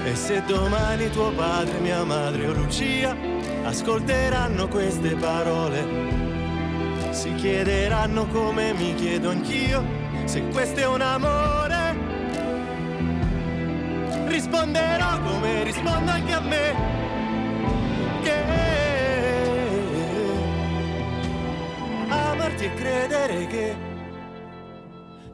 E 0.05 0.15
se 0.15 0.43
domani 0.45 1.09
tuo 1.11 1.31
padre, 1.31 1.79
mia 1.79 2.05
madre 2.05 2.47
o 2.49 2.53
Lucia 2.53 3.17
ascolteranno 3.65 4.69
queste 4.69 5.15
parole, 5.15 5.83
si 7.11 7.35
chiederanno 7.37 8.27
come 8.27 8.75
mi 8.75 8.95
chiedo 8.97 9.31
anch'io 9.31 9.83
se 10.25 10.43
questo 10.49 10.81
è 10.81 10.87
un 10.87 11.01
amore. 11.01 11.72
Risponderò 14.63 15.21
come 15.23 15.65
rispondo 15.65 16.11
anche 16.13 16.33
a 16.33 16.41
me. 16.41 16.75
Che 18.23 18.45
amarti 22.09 22.65
e 22.67 22.75
credere 22.75 23.47
che, 23.49 23.77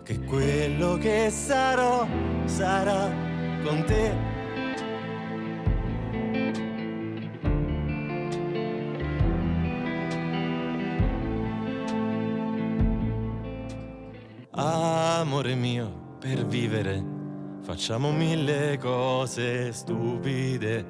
che 0.02 0.18
quello 0.20 0.96
che 0.96 1.28
sarò 1.28 2.06
sarà 2.46 3.10
con 3.62 3.84
te. 3.84 4.16
Amore 14.52 15.54
mio, 15.54 16.16
per 16.18 16.46
vivere 16.46 17.16
facciamo 17.68 18.12
mille 18.12 18.78
cose 18.78 19.74
stupide. 19.74 20.86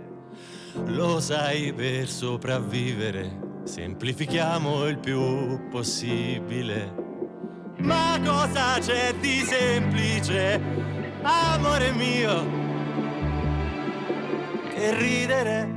Lo 0.84 1.18
sai, 1.18 1.72
per 1.72 2.08
sopravvivere 2.08 3.62
semplifichiamo 3.64 4.86
il 4.86 4.98
più 4.98 5.68
possibile. 5.70 6.94
Ma 7.78 8.20
cosa 8.24 8.78
c'è 8.78 9.12
di 9.20 9.40
semplice, 9.40 10.60
amore 11.22 11.90
mio, 11.90 12.46
che 14.72 14.96
ridere? 14.96 15.76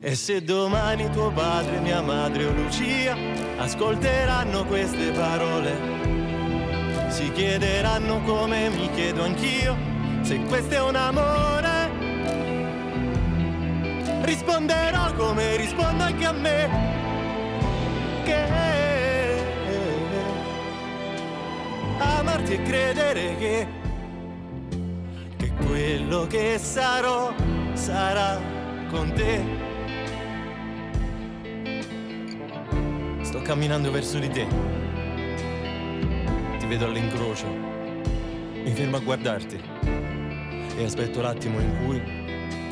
E 0.00 0.14
se 0.14 0.42
domani 0.42 1.10
tuo 1.10 1.30
padre, 1.32 1.80
mia 1.80 2.00
madre 2.00 2.46
o 2.46 2.52
Lucia 2.52 3.14
ascolteranno 3.58 4.64
queste 4.64 5.10
parole, 5.10 6.15
si 7.16 7.32
chiederanno 7.32 8.20
come 8.24 8.68
mi 8.68 8.90
chiedo 8.90 9.22
anch'io 9.22 9.74
se 10.20 10.38
questo 10.40 10.74
è 10.74 10.82
un 10.82 10.96
amore. 10.96 11.88
Risponderò 14.20 15.14
come 15.14 15.56
rispondo 15.56 16.02
anche 16.02 16.24
a 16.26 16.32
me. 16.32 16.68
Che 18.22 18.34
amarti 21.96 22.52
e 22.52 22.62
credere 22.62 23.36
che, 23.38 23.66
che 25.38 25.52
quello 25.64 26.26
che 26.26 26.58
sarò 26.58 27.32
sarà 27.72 28.38
con 28.90 29.10
te. 29.14 29.42
Sto 33.22 33.40
camminando 33.40 33.90
verso 33.90 34.18
di 34.18 34.28
te. 34.28 34.85
Ti 36.66 36.72
vedo 36.72 36.86
all'incrocio. 36.86 37.46
Mi 37.46 38.72
fermo 38.72 38.96
a 38.96 38.98
guardarti. 38.98 39.56
E 40.76 40.84
aspetto 40.84 41.20
l'attimo 41.20 41.60
in 41.60 41.76
cui 41.78 42.02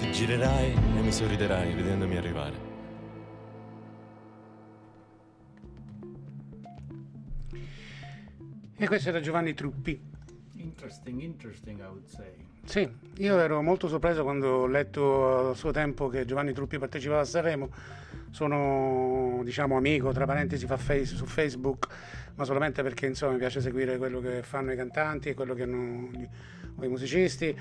ti 0.01 0.11
girerai 0.11 0.73
e 0.73 1.01
mi 1.01 1.13
sorriderai 1.13 1.73
vedendomi 1.75 2.17
arrivare. 2.17 2.57
E 8.77 8.87
questo 8.89 9.11
era 9.11 9.21
Giovanni 9.21 9.55
Truppi. 9.55 10.03
Interesting, 10.57 11.21
interesting, 11.21 11.79
I 11.79 11.87
would 11.87 12.07
say. 12.09 12.35
Sì, 12.65 12.91
io 13.19 13.39
ero 13.39 13.63
molto 13.63 13.87
sorpreso 13.87 14.25
quando 14.25 14.49
ho 14.49 14.67
letto 14.67 15.51
a 15.51 15.55
suo 15.55 15.71
tempo 15.71 16.09
che 16.09 16.25
Giovanni 16.25 16.53
Truppi 16.53 16.79
partecipava 16.79 17.21
a 17.21 17.25
Sanremo. 17.25 17.71
Sono, 18.31 19.43
diciamo, 19.45 19.77
amico, 19.77 20.11
tra 20.11 20.27
parentesi, 20.27 20.67
fa 20.67 20.77
face, 20.77 21.15
su 21.15 21.27
Facebook, 21.27 21.87
ma 22.35 22.45
solamente 22.45 22.83
perché, 22.83 23.07
insomma, 23.07 23.33
mi 23.33 23.39
piace 23.39 23.61
seguire 23.61 23.97
quello 23.97 24.21
che 24.21 24.43
fanno 24.43 24.73
i 24.73 24.77
cantanti 24.77 25.29
e 25.29 25.35
quello 25.35 25.55
che 25.55 25.63
hanno 25.63 26.11
i 26.83 26.89
musicisti. 26.89 27.57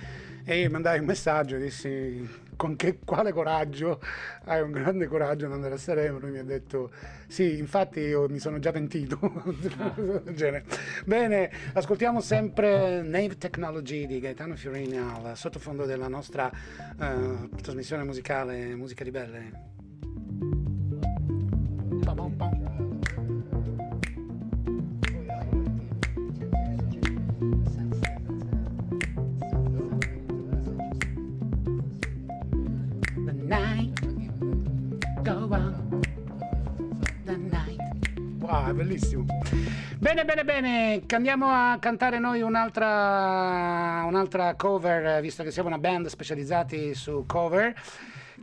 E 0.45 0.59
io 0.59 0.69
mandai 0.69 0.99
un 0.99 1.05
messaggio 1.05 1.57
dissi 1.57 2.41
con 2.55 2.75
che, 2.75 2.99
quale 3.03 3.31
coraggio, 3.31 4.01
hai 4.45 4.61
un 4.61 4.71
grande 4.71 5.07
coraggio 5.07 5.45
ad 5.45 5.53
andare 5.53 5.75
a 5.75 5.77
Sanremo. 5.77 6.19
Lui 6.19 6.31
mi 6.31 6.39
ha 6.39 6.43
detto 6.43 6.91
sì, 7.27 7.57
infatti 7.57 7.99
io 7.99 8.27
mi 8.29 8.39
sono 8.39 8.59
già 8.59 8.71
pentito. 8.71 9.19
Bene, 11.05 11.51
ascoltiamo 11.73 12.19
sempre 12.19 13.01
Nave 13.01 13.37
Technology 13.37 14.05
di 14.05 14.19
Gaetano 14.19 14.55
Fiorini 14.55 14.97
al 14.97 15.37
sottofondo 15.37 15.85
della 15.85 16.07
nostra 16.07 16.51
eh, 16.51 17.49
trasmissione 17.61 18.03
musicale 18.03 18.75
Musica 18.75 19.03
di 19.03 19.11
Belle. 19.11 19.51
Pa 22.03 22.13
pom 22.13 22.35
go 35.23 35.47
on. 35.51 36.01
The 37.23 37.37
night. 37.37 37.79
Wow, 38.39 38.69
è 38.69 38.73
bellissimo. 38.73 39.25
Bene, 39.97 40.25
bene, 40.25 40.43
bene. 40.43 41.03
che 41.05 41.15
Andiamo 41.15 41.47
a 41.47 41.77
cantare 41.79 42.19
noi 42.19 42.41
un'altra, 42.41 44.03
un'altra 44.05 44.55
cover, 44.55 45.05
eh, 45.17 45.21
visto 45.21 45.43
che 45.43 45.51
siamo 45.51 45.69
una 45.69 45.77
band 45.77 46.07
specializzati 46.07 46.93
su 46.93 47.23
cover. 47.25 47.73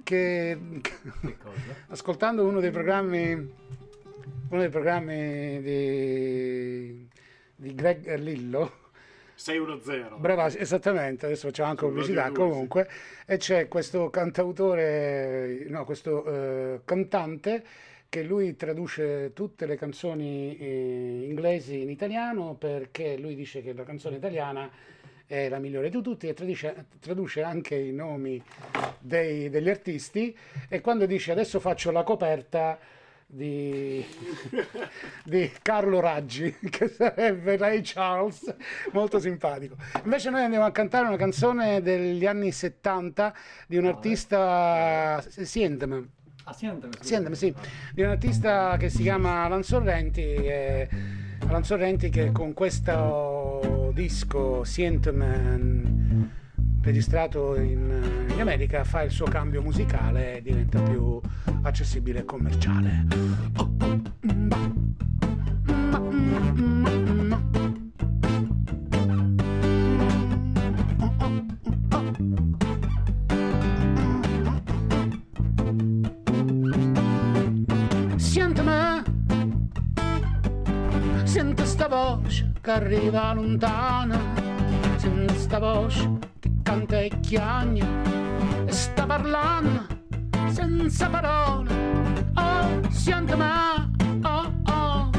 Che, 0.02 0.58
ascoltando 1.88 2.46
uno 2.46 2.60
dei 2.60 2.70
programmi, 2.70 3.32
uno 3.32 4.60
dei 4.60 4.70
programmi 4.70 5.60
di, 5.60 7.08
di 7.56 7.74
Greg 7.74 8.14
Lillo. 8.16 8.79
610. 9.40 10.16
Brava, 10.18 10.48
esattamente, 10.48 11.24
adesso 11.24 11.48
facciamo 11.48 11.70
anche 11.70 11.86
pubblicità 11.86 12.30
comunque, 12.30 12.88
e 13.24 13.38
c'è 13.38 13.68
questo 13.68 14.10
cantautore, 14.10 15.64
no, 15.68 15.84
questo 15.86 16.24
eh, 16.26 16.80
cantante 16.84 17.64
che 18.10 18.22
lui 18.22 18.54
traduce 18.56 19.32
tutte 19.32 19.64
le 19.64 19.76
canzoni 19.76 20.58
eh, 20.58 21.26
inglesi 21.28 21.80
in 21.80 21.90
italiano 21.90 22.54
perché 22.54 23.16
lui 23.16 23.34
dice 23.34 23.62
che 23.62 23.72
la 23.72 23.84
canzone 23.84 24.16
italiana 24.16 24.68
è 25.26 25.48
la 25.48 25.58
migliore 25.58 25.88
di 25.88 26.02
tutti 26.02 26.26
e 26.26 26.34
traduce, 26.34 26.86
traduce 26.98 27.42
anche 27.42 27.76
i 27.76 27.92
nomi 27.92 28.42
dei- 28.98 29.48
degli 29.48 29.70
artisti. 29.70 30.36
E 30.68 30.80
quando 30.80 31.06
dice 31.06 31.30
adesso 31.30 31.60
faccio 31.60 31.92
la 31.92 32.02
coperta 32.02 32.78
di, 33.32 34.04
di 35.24 35.50
Carlo 35.62 36.00
Raggi, 36.00 36.56
che 36.68 36.88
sarebbe 36.88 37.56
Ray 37.56 37.80
Charles, 37.82 38.54
molto 38.92 39.18
simpatico. 39.18 39.76
Invece 40.04 40.30
noi 40.30 40.42
andiamo 40.42 40.64
a 40.64 40.72
cantare 40.72 41.06
una 41.06 41.16
canzone 41.16 41.80
degli 41.80 42.26
anni 42.26 42.50
70 42.50 43.34
di 43.68 43.76
un 43.76 43.86
artista, 43.86 45.22
Siendem, 45.28 46.08
Ah. 46.44 46.54
Siendem, 47.00 47.32
sì, 47.32 47.54
di 47.92 48.02
un 48.02 48.08
artista 48.08 48.76
che 48.76 48.88
si 48.88 49.02
chiama 49.02 49.44
Alan 49.44 49.62
Sorrenti, 49.62 50.20
e 50.22 50.88
Alan 51.46 51.62
Sorrenti 51.62 52.08
che 52.08 52.32
con 52.32 52.54
questo 52.54 53.92
disco 53.94 54.64
Siendem 54.64 55.99
registrato 56.82 57.56
in, 57.56 57.90
eh, 58.28 58.32
in, 58.32 58.40
America 58.40 58.84
fa 58.84 59.02
il 59.02 59.10
suo 59.10 59.26
cambio 59.26 59.62
musicale 59.62 60.38
e 60.38 60.42
diventa 60.42 60.80
più 60.80 61.20
accessibile 61.62 62.20
e 62.20 62.24
commerciale. 62.24 63.06
Oh, 63.56 63.70
oh, 63.80 64.00
ma, 65.90 65.98
ma, 65.98 66.98
ma, 67.22 67.48
Siéntame, 78.16 79.02
siento 81.24 81.62
esta 81.62 81.88
voz 81.88 82.44
que 82.62 82.70
arriba 82.70 83.32
lontana, 83.32 84.18
siento 84.96 85.32
canta 86.70 87.00
e 87.00 87.10
e 88.66 88.72
sta 88.72 89.04
parlando 89.04 89.86
senza 90.52 91.08
parole. 91.08 91.68
Oh, 92.34 92.88
sentimi, 92.90 93.42
oh, 94.22 94.52
oh, 94.66 95.10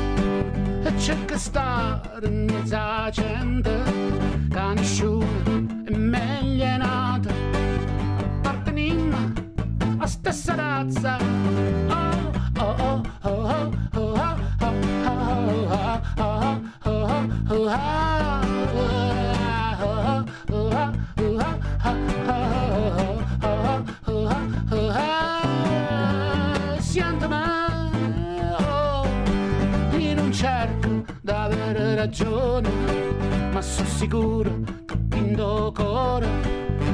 e 0.83 0.93
c'è 0.95 1.25
che 1.25 1.37
stare 1.37 2.25
in 2.27 2.45
mezzo 2.45 2.75
alla 2.75 3.09
gente, 3.11 3.83
che 4.49 4.73
nessuno 4.75 5.83
è 5.83 5.93
meglio 5.93 6.63
è 6.63 6.77
nata, 6.77 7.33
apparteniamo 8.37 9.33
alla 9.97 10.07
stessa 10.07 10.55
razza. 10.55 11.17
Oh, 11.89 12.31
oh, 12.59 12.75
oh, 12.79 13.01
oh, 13.23 13.71
oh, 13.93 14.13
oh, 14.13 14.35
oh, 14.61 14.71
oh, 15.03 15.61
oh, 15.75 16.01
oh, 16.15 16.61
oh, 16.83 17.29
oh, 17.49 18.00
sono 33.71 33.87
sicuro 33.87 34.59
che 34.85 34.93
ho 34.93 34.97
vinto 35.07 35.71
cuore. 35.73 36.27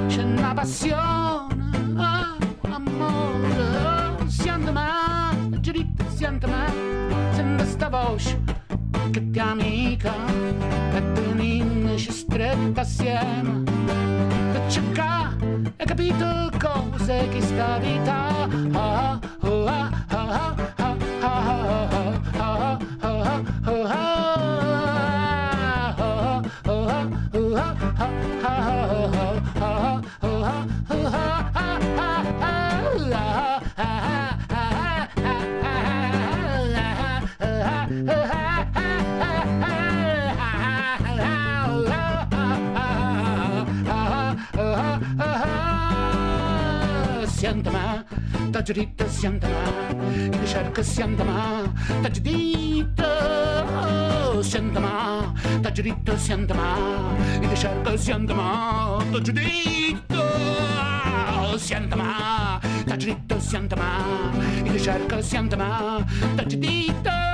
C'è 0.07 0.23
una 0.23 0.53
passione, 0.53 1.71
oh, 1.97 2.37
amore, 2.69 4.19
oh, 4.19 4.29
sento 4.29 4.71
me, 4.71 5.59
giurito, 5.59 6.05
sento 6.09 6.47
me, 6.47 6.71
sento 7.31 7.65
sta 7.65 7.89
voce 7.89 8.39
che 9.11 9.31
ti 9.31 9.39
amica, 9.39 10.13
e 10.93 11.11
teninci 11.13 12.11
stretta 12.11 12.81
assieme, 12.81 13.63
per 14.51 14.63
cercare, 14.69 15.73
hai 15.77 15.85
capito 15.85 16.51
cose 16.59 17.27
che 17.29 17.41
sta 17.41 17.79
vita, 17.79 18.47
ah, 18.73 19.19
oh, 19.41 19.65
ah, 19.65 19.89
ah, 20.09 20.15
ah, 20.15 20.55
ah, 20.55 20.66
تجريد 48.67 48.95
تسيندما 48.97 49.63
يشارك 50.43 50.81
سيندما 50.81 51.67
تجديد 52.03 53.01
سيندما 54.41 55.33
تجريد 55.63 56.15
سيندما 56.15 56.69
يشارك 57.51 57.95
سيندما 57.95 58.99
تجديد 59.13 59.97
سيندما 61.57 62.11
تجريد 62.87 63.37
سيندما 63.39 63.91
يشارك 64.75 65.21
سيندما 65.21 66.05
تجديد 66.37 67.26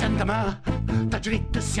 Santa 0.00 0.24
Ma 0.24 0.58
da 1.08 1.18
dritto 1.18 1.60
si 1.60 1.80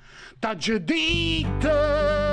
Tá 0.41 0.55
de 0.55 0.79
dita. 0.79 2.30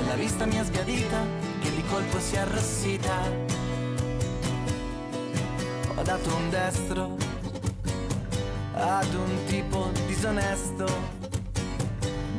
Nella 0.00 0.14
vista 0.14 0.46
mia 0.46 0.64
sbiadita 0.64 1.18
che 1.60 1.70
di 1.70 1.84
colpo 1.84 2.18
si 2.18 2.34
è 2.34 2.38
arrossita. 2.38 3.14
Ho 5.94 6.02
dato 6.02 6.34
un 6.34 6.50
destro 6.50 7.16
ad 8.74 9.14
un 9.14 9.44
tipo 9.46 9.90
disonesto. 10.06 10.86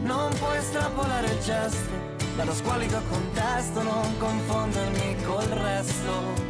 Non 0.03 0.33
puoi 0.39 0.57
estrapolare 0.57 1.27
il 1.27 1.39
gesto 1.39 2.09
dallo 2.35 2.53
squalido 2.53 2.99
contesto, 3.09 3.83
non 3.83 4.17
confondermi 4.17 5.23
col 5.23 5.43
resto 5.43 6.49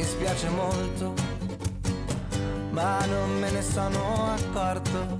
mi 0.00 0.06
spiace 0.06 0.48
molto, 0.48 1.12
ma 2.70 3.04
non 3.04 3.38
me 3.38 3.50
ne 3.50 3.60
sono 3.60 4.32
accorto. 4.32 5.18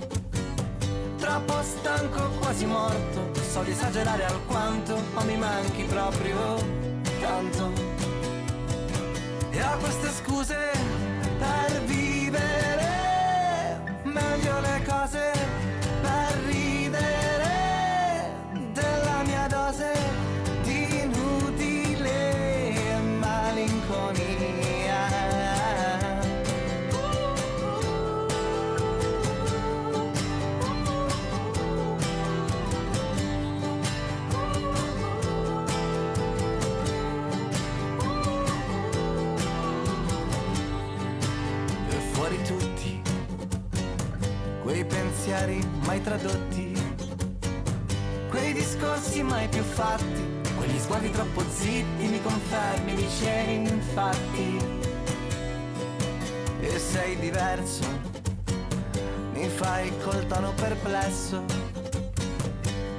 Troppo 1.17 1.61
stanco, 1.61 2.29
quasi 2.39 2.65
morto, 2.65 3.30
so 3.51 3.63
di 3.63 3.71
esagerare 3.71 4.23
alquanto, 4.23 4.97
ma 5.13 5.23
mi 5.23 5.35
manchi 5.35 5.83
proprio 5.83 6.55
tanto. 7.19 7.73
E 9.49 9.61
ho 9.61 9.77
queste 9.77 10.09
scuse 10.09 10.71
per 11.37 11.81
vivere 11.83 12.89
meglio 14.03 14.57
le 14.61 14.81
cose, 14.87 15.33
tradotti, 46.01 46.73
quei 48.29 48.53
discorsi 48.53 49.21
mai 49.23 49.47
più 49.47 49.61
fatti, 49.63 50.39
quegli 50.57 50.79
sguardi 50.79 51.11
troppo 51.11 51.41
zitti, 51.49 52.07
mi 52.07 52.21
confermi, 52.21 52.95
dicevi 52.95 53.69
infatti. 53.69 54.57
E 56.61 56.79
sei 56.79 57.17
diverso, 57.17 57.83
mi 59.33 59.47
fai 59.47 59.91
col 60.03 60.25
tono 60.27 60.53
perplesso. 60.53 61.43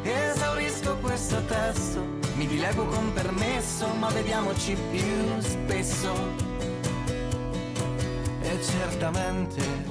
Esaurisco 0.02 0.96
questo 0.96 1.42
testo, 1.44 2.04
mi 2.36 2.46
dilego 2.46 2.86
con 2.86 3.12
permesso, 3.12 3.86
ma 3.98 4.08
vediamoci 4.08 4.76
più 4.90 5.40
spesso. 5.40 6.12
E 8.42 8.62
certamente 8.62 9.81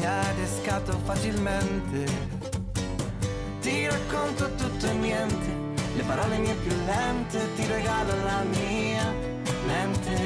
mi 0.00 0.06
ha 0.06 0.20
adescato 0.30 0.98
facilmente. 1.04 2.04
Ti 3.60 3.86
racconto 3.86 4.54
tutto 4.54 4.86
e 4.86 4.92
niente, 4.94 5.46
le 5.94 6.02
parole 6.04 6.38
mie 6.38 6.54
più 6.54 6.74
lente, 6.86 7.38
ti 7.54 7.66
regalo 7.66 8.14
la 8.24 8.42
mia 8.44 9.12
mente. 9.66 10.16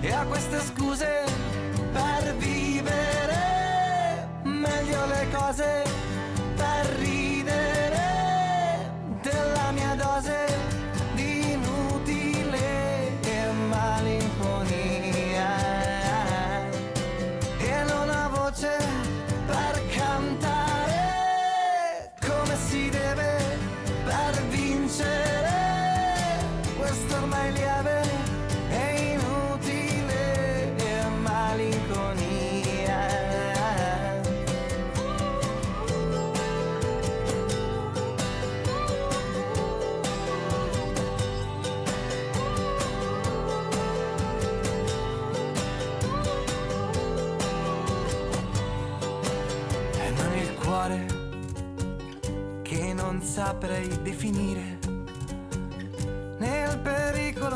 E 0.00 0.12
a 0.12 0.24
queste 0.24 0.58
scuse 0.58 1.19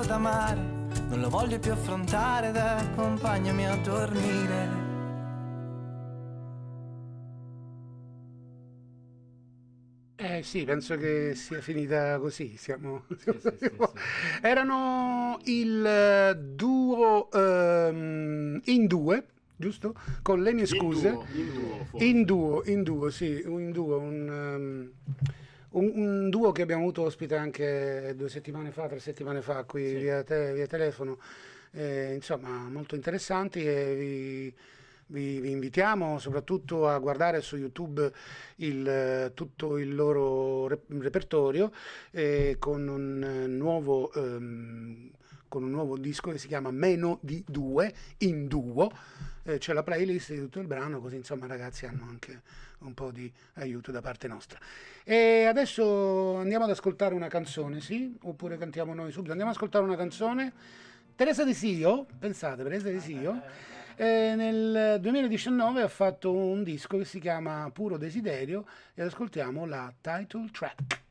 pericolo 0.05 0.07
d'amare 0.07 0.73
non 1.09 1.21
lo 1.21 1.29
voglio 1.29 1.59
più 1.59 1.73
affrontare, 1.73 2.53
dai, 2.53 2.81
accompagnami 2.81 3.67
a 3.67 3.77
dormire. 3.77 4.83
Eh 10.17 10.43
sì, 10.43 10.65
penso 10.65 10.97
che 10.97 11.35
sia 11.35 11.61
finita 11.61 12.19
così. 12.19 12.57
Siamo... 12.57 13.05
Sì, 13.19 13.33
sì, 13.39 13.51
sì, 13.59 13.71
sì. 13.71 13.71
Erano 14.43 15.39
il 15.45 16.53
duo 16.55 17.31
ehm, 17.31 18.61
in 18.65 18.87
due, 18.87 19.27
giusto? 19.57 19.95
Con 20.23 20.43
le 20.43 20.53
mie 20.53 20.67
scuse. 20.67 21.09
In 21.09 21.15
duo, 21.15 21.27
in 21.35 21.53
duo. 21.53 22.03
In 22.03 22.23
duo, 22.25 22.63
in 22.65 22.83
duo, 22.83 23.11
sì, 23.11 23.43
un 23.45 23.71
duo, 23.71 23.99
un, 23.99 24.29
um, 24.29 24.91
un- 25.77 25.93
un 25.95 26.31
duo 26.31 26.53
che 26.53 26.63
abbiamo 26.63 26.83
avuto 26.83 27.03
ospite 27.03 27.37
anche 27.37 28.15
due 28.17 28.29
settimane 28.29 28.71
fa, 28.71 28.87
tre 28.89 28.99
settimane 29.01 29.41
fa 29.43 29.65
qui 29.65 29.87
Sì. 29.89 29.97
via, 29.97 30.23
te- 30.23 30.53
via 30.53 30.67
telefono, 30.67 31.19
Eh, 31.77 32.15
insomma 32.15 32.69
molto 32.69 32.95
interessanti 32.95 33.67
e 33.67 33.95
vi, 33.97 34.55
vi- 35.09 35.41
vi 35.41 35.51
invitiamo 35.51 36.21
soprattutto 36.21 36.87
a 36.89 36.97
guardare 36.99 37.41
su 37.41 37.57
YouTube 37.57 38.13
il, 38.59 39.33
tutto 39.35 39.77
il 39.79 39.93
loro 39.93 40.69
rep- 40.69 40.89
repertorio 41.01 41.73
eh, 42.13 42.55
con 42.61 42.87
un 42.87 43.23
eh, 43.25 43.47
nuovo... 43.49 44.13
ehm, 44.13 45.11
con 45.49 45.63
un 45.63 45.71
nuovo 45.71 45.97
disco 45.97 46.31
che 46.31 46.39
si 46.39 46.49
chiama 46.49 46.71
Meno 46.71 47.19
di 47.23 47.43
Due, 47.47 47.93
in 48.19 48.47
duo, 48.47 48.91
eh, 49.45 49.59
c'è 49.59 49.73
la 49.73 49.83
playlist 49.83 50.33
di 50.33 50.41
tutto 50.41 50.61
il 50.61 50.67
brano, 50.67 51.01
così 51.01 51.17
insomma 51.17 51.47
ragazzi 51.47 51.87
hanno 51.87 52.07
anche 52.09 52.43
un 52.81 52.95
po' 52.95 53.11
di 53.11 53.31
aiuto 53.55 53.91
da 53.93 54.01
parte 54.01 54.29
nostra. 54.29 54.59
E 55.05 55.45
adesso 55.45 56.37
andiamo 56.37 56.65
ad 56.65 56.71
ascoltare 56.71 57.15
una 57.15 57.29
canzone, 57.29 57.81
sì? 57.81 58.17
Oppure 58.23 58.57
cantiamo 58.57 58.95
noi 58.95 59.11
subito? 59.11 59.31
Andiamo 59.31 59.51
ad 59.51 59.57
ascoltare 59.57 59.85
una 59.85 59.97
canzone. 59.97 60.53
Teresa 61.17 61.45
Di 61.45 61.55
Sio, 61.55 62.07
pensate, 62.19 62.63
Teresa 62.63 62.89
Di 62.89 63.01
Sio, 63.01 63.41
eh, 63.97 64.35
nel 64.37 64.99
2019 65.01 65.83
ha 65.83 65.89
fatto 65.89 66.33
un 66.33 66.65
disco 66.65 66.99
che 66.99 67.05
si 67.05 67.21
chiama 67.21 67.71
Puro 67.73 67.97
Desiderio 67.97 68.67
e 68.95 69.03
ascoltiamo 69.03 69.65
la 69.67 69.93
title 70.01 70.49
track. 70.51 71.03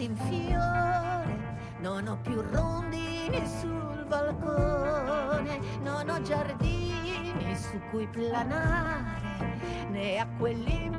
In 0.00 0.16
fiore, 0.16 1.56
non 1.80 2.06
ho 2.06 2.16
più 2.22 2.40
rondini 2.40 3.46
sul 3.46 4.04
balcone, 4.08 5.60
non 5.82 6.08
ho 6.08 6.22
giardini 6.22 7.54
su 7.54 7.78
cui 7.90 8.06
planare, 8.06 9.88
né 9.90 10.18
acque 10.18 10.52
limpide 10.52 10.89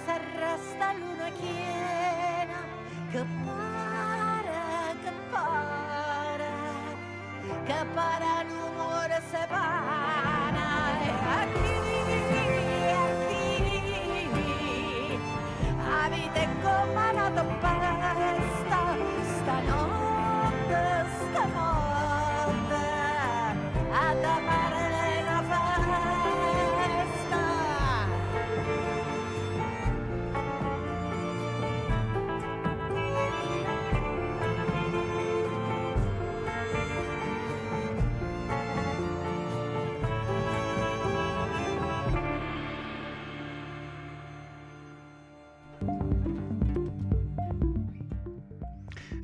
forse 0.00 0.04
sarà 0.04 0.56
sta 0.56 0.92
luna 0.92 1.30
piena 1.38 2.60
che 3.10 3.24
para, 3.44 4.94
che 5.02 5.12
para, 5.30 6.52
che 7.64 7.84
para 7.94 8.42
l'umore 8.48 9.22
se 9.30 9.46
vana 9.48 11.02
e 11.02 11.10
a 11.10 11.46
chi, 11.52 11.79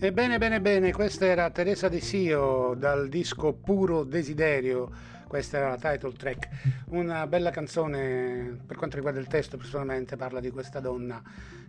Ebbene, 0.06 0.38
bene, 0.38 0.60
bene, 0.60 0.92
questa 0.92 1.26
era 1.26 1.50
Teresa 1.50 1.88
De 1.88 1.98
Sio 1.98 2.74
dal 2.74 3.08
disco 3.08 3.54
Puro 3.54 4.04
Desiderio. 4.04 4.88
Questa 5.26 5.56
era 5.56 5.70
la 5.70 5.78
title 5.78 6.12
track, 6.12 6.48
una 6.90 7.26
bella 7.26 7.50
canzone 7.50 8.56
per 8.64 8.76
quanto 8.76 8.94
riguarda 8.94 9.18
il 9.18 9.26
testo, 9.26 9.56
personalmente 9.56 10.14
parla 10.14 10.38
di 10.38 10.50
questa 10.50 10.78
donna 10.78 11.20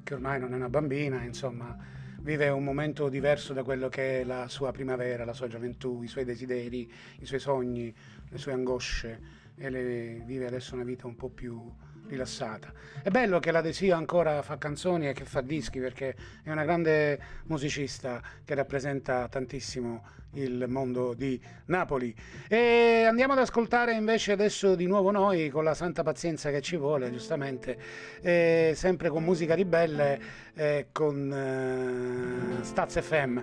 che 0.03 0.13
ormai 0.13 0.39
non 0.39 0.53
è 0.53 0.55
una 0.55 0.69
bambina, 0.69 1.23
insomma, 1.23 1.75
vive 2.19 2.49
un 2.49 2.63
momento 2.63 3.09
diverso 3.09 3.53
da 3.53 3.63
quello 3.63 3.89
che 3.89 4.21
è 4.21 4.23
la 4.23 4.47
sua 4.47 4.71
primavera, 4.71 5.25
la 5.25 5.33
sua 5.33 5.47
gioventù, 5.47 6.03
i 6.03 6.07
suoi 6.07 6.23
desideri, 6.23 6.87
i 7.17 7.25
suoi 7.25 7.39
sogni, 7.39 7.91
le 8.29 8.37
sue 8.37 8.51
angosce 8.53 9.19
e 9.55 9.67
le 9.71 10.21
vive 10.27 10.45
adesso 10.45 10.75
una 10.75 10.83
vita 10.83 11.07
un 11.07 11.15
po' 11.15 11.29
più 11.29 11.59
rilassata. 12.07 12.71
È 13.01 13.09
bello 13.09 13.39
che 13.39 13.51
la 13.51 13.61
Desio 13.61 13.95
ancora 13.95 14.41
fa 14.41 14.57
canzoni 14.57 15.07
e 15.07 15.13
che 15.13 15.25
fa 15.25 15.41
dischi 15.41 15.79
perché 15.79 16.15
è 16.43 16.51
una 16.51 16.63
grande 16.63 17.19
musicista 17.45 18.21
che 18.43 18.55
rappresenta 18.55 19.27
tantissimo 19.27 20.03
il 20.37 20.65
mondo 20.67 21.13
di 21.13 21.39
Napoli. 21.65 22.13
E 22.47 23.03
andiamo 23.07 23.33
ad 23.33 23.39
ascoltare 23.39 23.93
invece 23.93 24.31
adesso 24.31 24.75
di 24.75 24.85
nuovo 24.85 25.11
noi 25.11 25.49
con 25.49 25.63
la 25.63 25.73
santa 25.73 26.03
pazienza 26.03 26.49
che 26.49 26.61
ci 26.61 26.77
vuole, 26.77 27.11
giustamente, 27.11 27.77
e 28.21 28.73
sempre 28.75 29.09
con 29.09 29.23
musica 29.23 29.55
ribelle 29.55 30.45
eh, 30.57 30.87
con 30.91 31.31
eh, 31.31 32.63
Staz 32.63 32.99
FM. 33.01 33.39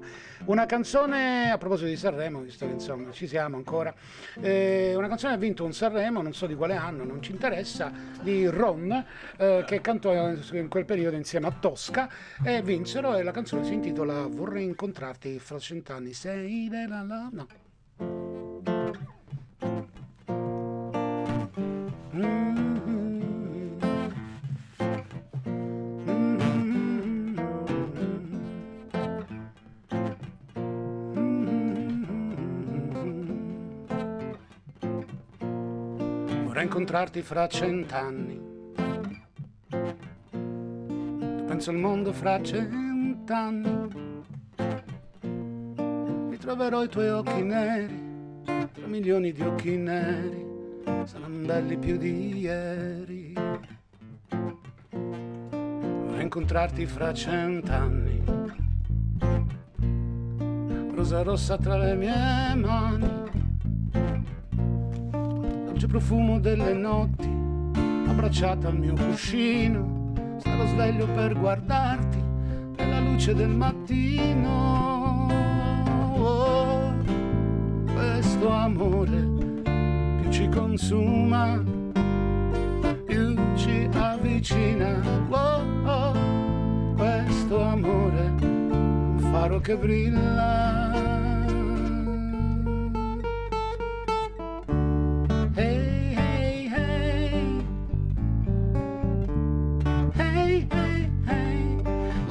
Una 0.47 0.67
canzone 0.67 1.51
a 1.51 1.57
proposito 1.57 1.89
di 1.89 1.97
Sanremo, 1.97 2.41
visto 2.41 2.67
che 2.67 2.73
insomma 2.73 3.11
ci 3.13 3.27
siamo 3.27 3.57
ancora, 3.57 3.95
eh, 4.41 4.93
una 4.95 5.09
canzone 5.09 5.35
ha 5.35 5.37
vinto 5.39 5.65
un 5.65 5.73
Sanremo, 5.73 6.21
non 6.21 6.35
so 6.35 6.47
di 6.47 6.55
quale 6.55 6.75
anno, 6.75 7.05
non 7.05 7.23
ci 7.23 7.31
interessa, 7.31 7.91
di 8.21 8.47
Ron, 8.47 9.05
eh, 9.39 9.65
che 9.67 9.81
cantò 9.81 10.13
in 10.13 10.69
quel 10.69 10.85
periodo 10.85 11.17
insieme 11.17 11.47
a 11.47 11.55
Tosca 11.59 12.11
e 12.45 12.61
vinsero 12.63 13.17
e 13.17 13.23
la 13.23 13.31
canzone 13.31 13.65
si 13.65 13.73
intitola 13.73 14.27
Vorrei 14.27 14.65
incontrarti 14.65 15.39
fra 15.39 15.59
cent'anni, 15.59 16.13
sei 16.13 16.69
la 16.87 17.03
la 17.03 17.29
no. 17.33 17.47
Vorrei 36.45 36.65
incontrarti 36.65 37.23
fra 37.23 37.47
cent'anni. 37.47 38.53
Penso 41.47 41.71
al 41.71 41.77
mondo 41.77 42.13
fra 42.13 42.43
cent'anni 42.43 44.04
troverò 46.45 46.85
i 46.85 46.89
tuoi 46.91 47.09
occhi 47.09 47.41
neri, 47.41 48.43
tra 48.45 48.87
milioni 48.87 49.33
di 49.33 49.41
occhi 49.41 49.79
neri, 49.79 50.45
saranno 51.05 51.47
belli 51.47 51.79
più 51.79 51.97
di 51.97 52.39
ieri. 52.39 53.33
Vorrei 54.91 56.23
incontrarti 56.23 56.85
fra 56.85 57.15
cent'anni, 57.15 58.23
rosa 60.93 61.23
rossa 61.23 61.57
tra 61.57 61.79
le 61.79 61.95
mie 61.95 62.55
mani, 62.57 63.09
dolce 65.65 65.87
profumo 65.87 66.39
delle 66.41 66.75
notti, 66.75 67.31
abbracciata 68.07 68.69
al 68.69 68.77
mio 68.77 68.93
cuscino, 68.93 70.13
starò 70.37 70.67
sveglio 70.67 71.07
per 71.07 71.39
guardarti 71.39 72.23
nella 72.77 73.01
luce 73.01 73.33
del 73.33 73.49
mattino 73.49 74.84
questo 78.45 78.51
amore 78.51 79.27
più 80.21 80.31
ci 80.31 80.49
consuma, 80.49 81.63
più 83.07 83.35
ci 83.57 83.89
avvicina. 83.95 85.01
Oh, 85.31 85.63
oh, 85.87 86.95
questo 86.95 87.63
amore, 87.63 88.35
un 88.41 89.19
faro 89.33 89.61
che 89.61 89.77
brilla. 89.77 91.13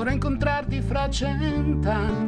Incontrarti 0.05 0.79
fra 0.81 1.09
cent'anni 1.09 2.22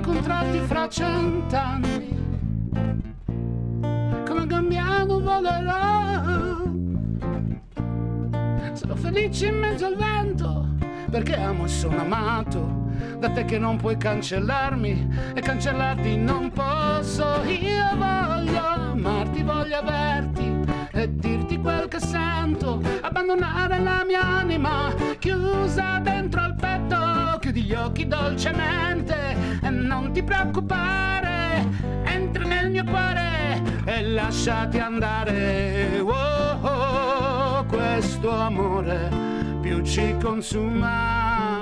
incontrarti 0.00 0.58
fra 0.60 0.88
cent'anni, 0.88 2.08
come 4.26 4.46
cambiamo 4.46 5.20
volerò. 5.20 6.56
Sarò 8.72 8.94
felice 8.94 9.48
in 9.48 9.58
mezzo 9.58 9.84
al 9.84 9.96
vento, 9.96 10.68
perché 11.10 11.36
amo 11.36 11.66
e 11.66 11.68
sono 11.68 12.00
amato 12.00 12.88
da 13.18 13.28
te 13.28 13.44
che 13.44 13.58
non 13.58 13.76
puoi 13.76 13.98
cancellarmi 13.98 15.08
e 15.34 15.40
cancellarti 15.42 16.16
non 16.16 16.50
posso. 16.50 17.42
Io 17.44 17.96
voglio 17.96 18.66
amarti, 18.66 19.42
voglio 19.42 19.76
averti 19.76 20.60
e 20.92 21.14
dirti 21.14 21.58
quel 21.58 21.88
che 21.88 22.00
sento, 22.00 22.80
abbandonare 23.02 23.78
la 23.80 24.02
mia 24.06 24.22
anima 24.22 24.94
chiusa 25.18 25.98
dentro 25.98 26.40
al 26.40 26.54
petto, 26.54 26.99
chiudi 27.50 27.62
gli 27.62 27.74
occhi 27.74 28.06
dolcemente 28.06 29.36
e 29.60 29.70
non 29.70 30.12
ti 30.12 30.22
preoccupare, 30.22 31.66
entra 32.04 32.44
nel 32.44 32.70
mio 32.70 32.84
cuore 32.84 33.60
e 33.84 34.02
lasciati 34.02 34.78
andare. 34.78 35.98
Oh, 35.98 36.58
oh, 36.60 37.64
questo 37.64 38.30
amore 38.30 39.10
più 39.60 39.82
ci 39.82 40.14
consuma 40.22 41.58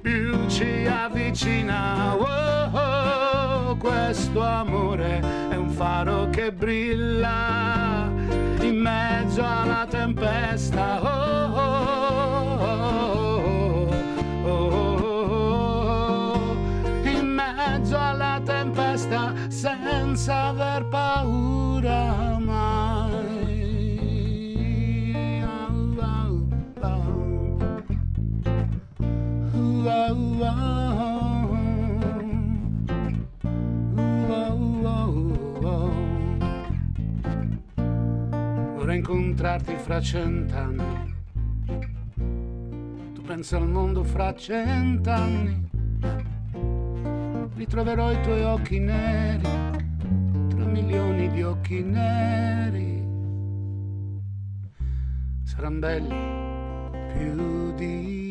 più 0.00 0.46
ci 0.46 0.86
avvicina. 0.86 2.14
Oh, 2.14 3.70
oh, 3.70 3.76
questo 3.76 4.40
amore 4.40 5.20
è 5.50 5.56
un 5.56 5.70
faro 5.70 6.30
che 6.30 6.52
brilla 6.52 8.08
in 8.60 8.78
mezzo 8.78 9.44
alla 9.44 9.84
tempesta. 9.88 11.02
Oh, 11.02 11.58
oh, 11.58 12.05
senza 19.66 20.48
aver 20.48 20.84
paura 20.84 22.38
mai. 22.38 23.04
Vorrei 38.76 38.98
incontrarti 38.98 39.76
fra 39.78 40.00
cent'anni. 40.00 41.14
Tu 43.14 43.22
pensa 43.22 43.56
al 43.56 43.68
mondo 43.68 44.04
fra 44.04 44.32
cent'anni. 44.32 45.65
Ritroverò 47.56 48.12
i 48.12 48.20
tuoi 48.20 48.42
occhi 48.42 48.78
neri 48.78 49.40
tra 49.40 50.66
milioni 50.66 51.30
di 51.30 51.42
occhi 51.42 51.82
neri. 51.82 53.02
Saranno 55.42 55.78
belli 55.78 57.14
più 57.14 57.74
di 57.74 58.25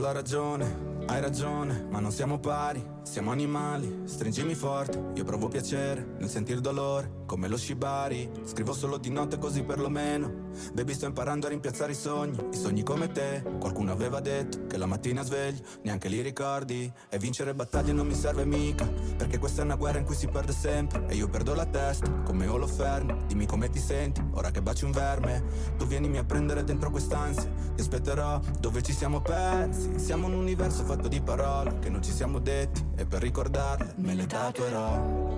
la 0.00 0.12
ragione, 0.12 1.04
hai 1.06 1.20
ragione, 1.20 1.86
ma 1.90 2.00
non 2.00 2.10
siamo 2.10 2.38
pari, 2.38 2.82
siamo 3.02 3.30
animali, 3.30 4.02
stringimi 4.04 4.54
forte, 4.54 5.12
io 5.14 5.24
provo 5.24 5.48
piacere 5.48 6.14
nel 6.18 6.28
sentir 6.28 6.60
dolore, 6.60 7.18
come 7.26 7.48
lo 7.48 7.56
shibari, 7.56 8.30
scrivo 8.44 8.72
solo 8.72 8.98
di 8.98 9.10
notte 9.10 9.38
così 9.38 9.62
perlomeno, 9.62 10.48
baby 10.72 10.92
sto 10.94 11.06
imparando 11.06 11.46
a 11.46 11.50
rimpiazzare 11.50 11.92
i 11.92 11.96
sogni, 11.96 12.38
i 12.52 12.56
sogni 12.56 12.82
come 12.82 13.10
te, 13.10 13.42
qualcuno 13.58 13.92
aveva 13.92 14.20
detto 14.20 14.66
che 14.66 14.76
la 14.76 14.86
mattina 14.86 15.22
sveglio, 15.22 15.62
neanche 15.82 16.08
li 16.08 16.20
ricordi, 16.20 16.92
e 17.08 17.18
vincere 17.18 17.54
battaglie 17.54 17.92
non 17.92 18.06
mi 18.06 18.14
serve 18.14 18.44
mica, 18.44 18.86
perché 19.16 19.38
questa 19.38 19.62
è 19.62 19.64
una 19.64 19.76
guerra 19.76 19.98
in 19.98 20.04
cui 20.04 20.14
si 20.14 20.28
perde 20.28 20.52
sempre, 20.52 21.06
e 21.08 21.14
io 21.14 21.28
perdo 21.28 21.54
la 21.54 21.66
testa, 21.66 22.10
come 22.24 22.46
Holoferm, 22.46 23.26
dimmi 23.26 23.46
come 23.46 23.70
ti 23.70 23.78
senti, 23.78 24.22
ora 24.32 24.50
che 24.50 24.62
baci 24.62 24.84
un 24.84 24.92
verme, 24.92 25.42
tu 25.76 25.86
vienimi 25.86 26.18
a 26.18 26.24
prendere 26.24 26.64
dentro 26.64 26.90
quest'ansia, 26.90 27.50
ti 27.74 27.80
aspetterò 27.80 28.40
dove 28.60 28.82
ci 28.82 28.92
siamo 28.92 29.20
persi, 29.20 29.98
siamo 29.98 30.26
un 30.26 30.34
universo 30.34 30.84
fatto 30.84 31.08
di 31.08 31.20
parole 31.20 31.78
che 31.78 31.88
non 31.88 32.02
ci 32.02 32.12
siamo 32.12 32.38
detti 32.38 32.88
e 32.96 33.04
per 33.04 33.20
ricordarle 33.22 33.94
me 33.96 34.14
le 34.14 34.26
tatuerò. 34.26 35.28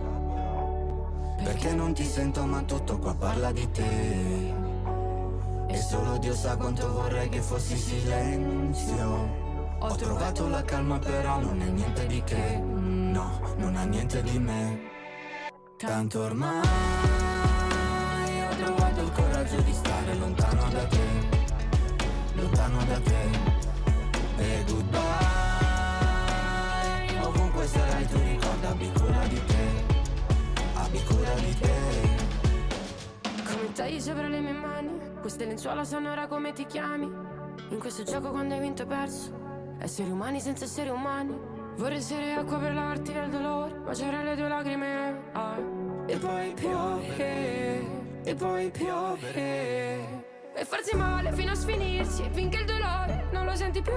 Perché 1.42 1.74
non 1.74 1.92
ti 1.92 2.04
sento 2.04 2.44
ma 2.44 2.62
tutto 2.62 2.98
qua 2.98 3.14
parla 3.14 3.50
di 3.52 3.70
te. 3.70 4.54
E 5.68 5.76
solo 5.76 6.18
Dio 6.18 6.34
sa 6.34 6.56
quanto 6.56 6.92
vorrei 6.92 7.28
che 7.28 7.40
fossi 7.40 7.76
silenzio. 7.76 9.40
Ho 9.78 9.94
trovato 9.96 10.48
la 10.48 10.62
calma 10.62 10.98
però 10.98 11.40
non 11.40 11.60
è 11.60 11.66
niente 11.66 12.06
di 12.06 12.22
che. 12.22 12.58
No, 12.58 13.40
non 13.56 13.74
ha 13.76 13.84
niente 13.84 14.22
di 14.22 14.38
me. 14.38 14.90
Tanto 15.76 16.20
ormai 16.20 16.60
ho 18.42 18.54
trovato 18.56 19.00
il 19.00 19.12
coraggio 19.12 19.60
di 19.62 19.72
stare 19.72 20.14
lontano 20.14 20.68
da 20.70 20.86
te. 20.86 21.00
Lontano 22.34 22.84
da 22.84 23.00
te. 23.00 23.51
Tagli 33.74 34.00
sopra 34.00 34.28
le 34.28 34.40
mie 34.40 34.52
mani. 34.52 35.00
Queste 35.20 35.46
lenzuola 35.46 35.82
sanno 35.82 36.12
ora 36.12 36.26
come 36.26 36.52
ti 36.52 36.66
chiami? 36.66 37.10
In 37.70 37.78
questo 37.78 38.02
gioco 38.02 38.30
quando 38.30 38.52
hai 38.52 38.60
vinto 38.60 38.82
o 38.82 38.86
perso? 38.86 39.32
Esseri 39.78 40.10
umani 40.10 40.40
senza 40.40 40.64
esseri 40.64 40.90
umani. 40.90 41.34
Vorrei 41.76 41.96
essere 41.96 42.34
acqua 42.34 42.58
per 42.58 42.74
lavarti 42.74 43.14
dal 43.14 43.30
dolore 43.30 43.72
Baciare 43.76 44.22
le 44.24 44.36
tue 44.36 44.48
lacrime. 44.48 45.20
Ah. 45.32 45.56
E 46.06 46.16
poi 46.18 46.52
piove 46.52 47.80
E 48.24 48.34
poi 48.34 48.70
piove. 48.70 50.20
E 50.54 50.64
farsi 50.66 50.94
male 50.94 51.32
fino 51.32 51.52
a 51.52 51.54
sfinirsi 51.54 52.28
finché 52.30 52.58
il 52.58 52.66
dolore 52.66 53.28
non 53.32 53.46
lo 53.46 53.56
senti 53.56 53.80
più. 53.80 53.94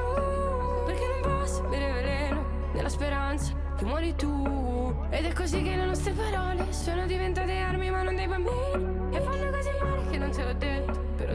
Perché 0.86 1.06
non 1.06 1.38
posso 1.38 1.62
bere 1.64 1.92
veleno 1.92 2.46
nella 2.74 2.90
speranza 2.90 3.54
che 3.76 3.84
muori 3.84 4.16
tu. 4.16 4.96
Ed 5.10 5.26
è 5.26 5.34
così 5.34 5.62
che 5.62 5.76
le 5.76 5.86
nostre 5.86 6.14
parole 6.14 6.72
sono 6.72 7.06
diventate 7.06 7.58
armi 7.58 7.92
ma 7.92 8.04
non 8.04 8.16
dei 8.16 8.28
bambini 8.28 8.96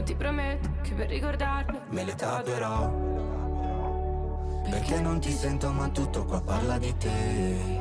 Però 0.01 0.03
ti 0.03 0.15
prometto 0.15 0.69
che 0.81 0.93
per 0.93 1.09
ricordarle 1.09 1.81
me 1.89 2.03
le 2.03 2.15
tatuerò 2.15 2.89
Perché 4.63 4.99
non 4.99 5.19
ti 5.19 5.31
sento 5.31 5.71
ma 5.71 5.89
tutto 5.89 6.25
qua 6.25 6.41
parla 6.41 6.79
di 6.79 6.97
te. 6.97 7.79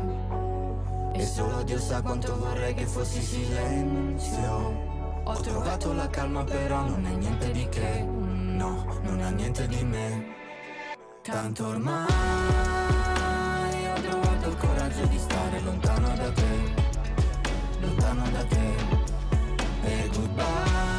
E 1.14 1.24
solo 1.24 1.62
Dio 1.62 1.78
sa 1.78 2.02
quanto 2.02 2.36
vorrei 2.36 2.74
che 2.74 2.84
fossi 2.84 3.22
silenzio. 3.22 5.22
Ho 5.24 5.40
trovato 5.40 5.94
la 5.94 6.08
calma 6.08 6.44
però 6.44 6.86
non 6.88 7.06
è 7.06 7.14
niente 7.14 7.52
di 7.52 7.66
che. 7.68 8.02
No, 8.02 9.00
non 9.02 9.20
ha 9.20 9.30
niente 9.30 9.66
di 9.66 9.82
me. 9.82 10.34
Tanto 11.22 11.68
ormai 11.68 12.06
ho 13.86 14.00
trovato 14.00 14.48
il 14.48 14.56
coraggio 14.56 15.06
di 15.06 15.18
stare 15.18 15.60
lontano 15.60 16.14
da 16.16 16.30
te. 16.32 16.74
Lontano 17.80 18.28
da 18.30 18.44
te. 18.44 18.74
E 19.82 20.10
goodbye 20.12 20.89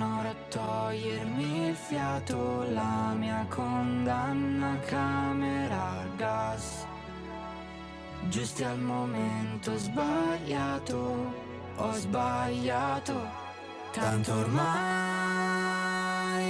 torno 0.00 0.20
a 0.20 0.34
togliermi 0.48 1.68
il 1.68 1.74
fiato, 1.74 2.64
la 2.72 3.12
mia 3.14 3.44
condanna 3.50 4.78
camera 4.86 6.00
a 6.00 6.06
gas. 6.16 6.86
Giusti 8.28 8.64
al 8.64 8.78
momento 8.78 9.76
sbagliato, 9.76 11.34
ho 11.76 11.92
sbagliato, 11.92 13.12
tanto 13.92 14.32
ormai 14.32 14.70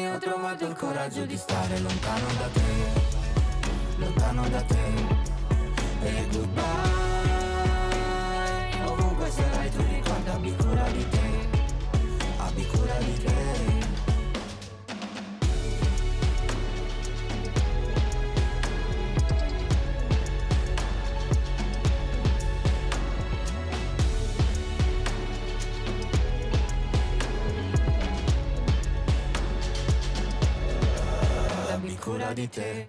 ho 0.07 0.19
trovato 0.19 0.67
il 0.67 0.75
coraggio 0.77 1.25
di 1.27 1.37
stare 1.37 1.81
lontano 1.81 2.27
da 2.39 2.47
te, 2.53 2.63
lontano 3.97 4.49
da 4.49 4.63
te, 4.63 4.93
e 6.03 6.27
goodbye, 6.31 6.65
ovunque 8.85 9.29
sarai 9.31 9.71
tu 9.71 9.83
ricorda 9.83 10.35
abbi 10.35 10.55
cura 10.57 10.89
di 10.91 11.09
te 11.09 11.20
cura 32.31 32.33
di 32.33 32.49
te. 32.49 32.89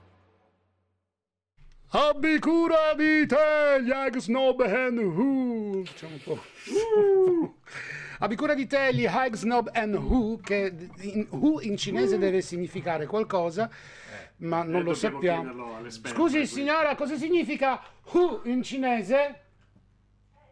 Abbi 1.94 2.39
cura 2.39 2.94
di 2.96 3.26
te, 3.26 3.82
gli 3.82 4.20
Snob 4.20 4.62
and 4.62 4.98
Who. 5.00 5.84
Facciamo 5.84 6.14
un 6.14 6.22
po'. 6.24 6.42
Uh. 6.70 7.56
Abbi 8.20 8.36
cura 8.36 8.54
di 8.54 8.68
te, 8.68 8.94
gli 8.94 9.06
Hag 9.06 9.34
Snob 9.34 9.70
and 9.74 9.96
Who, 9.96 10.39
che 10.42 10.89
in, 11.00 11.28
Who 11.32 11.60
in 11.62 11.76
cinese 11.76 12.18
deve 12.18 12.42
significare 12.42 13.08
qualcosa, 13.08 13.68
eh, 13.70 14.32
ma 14.38 14.64
non 14.64 14.82
eh, 14.82 14.84
lo 14.84 14.94
sappiamo. 14.94 15.89
Scusi 15.89 16.38
qui. 16.38 16.48
signora, 16.48 16.96
cosa 16.96 17.18
significa 17.18 17.82
Who 18.12 18.42
in 18.46 18.62
cinese? 18.62 19.16
Eh, 19.16 19.39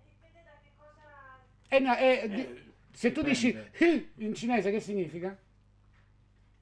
dipende 0.08 0.44
da 0.44 0.60
che 0.62 0.72
cosa... 0.76 1.40
Eh, 1.70 1.80
no, 1.80 1.96
eh, 1.96 2.28
di... 2.28 2.72
se 2.92 3.12
tu 3.12 3.22
dici 3.22 3.56
He 3.78 4.10
in 4.18 4.34
cinese, 4.34 4.72
che 4.72 4.80
significa? 4.80 5.38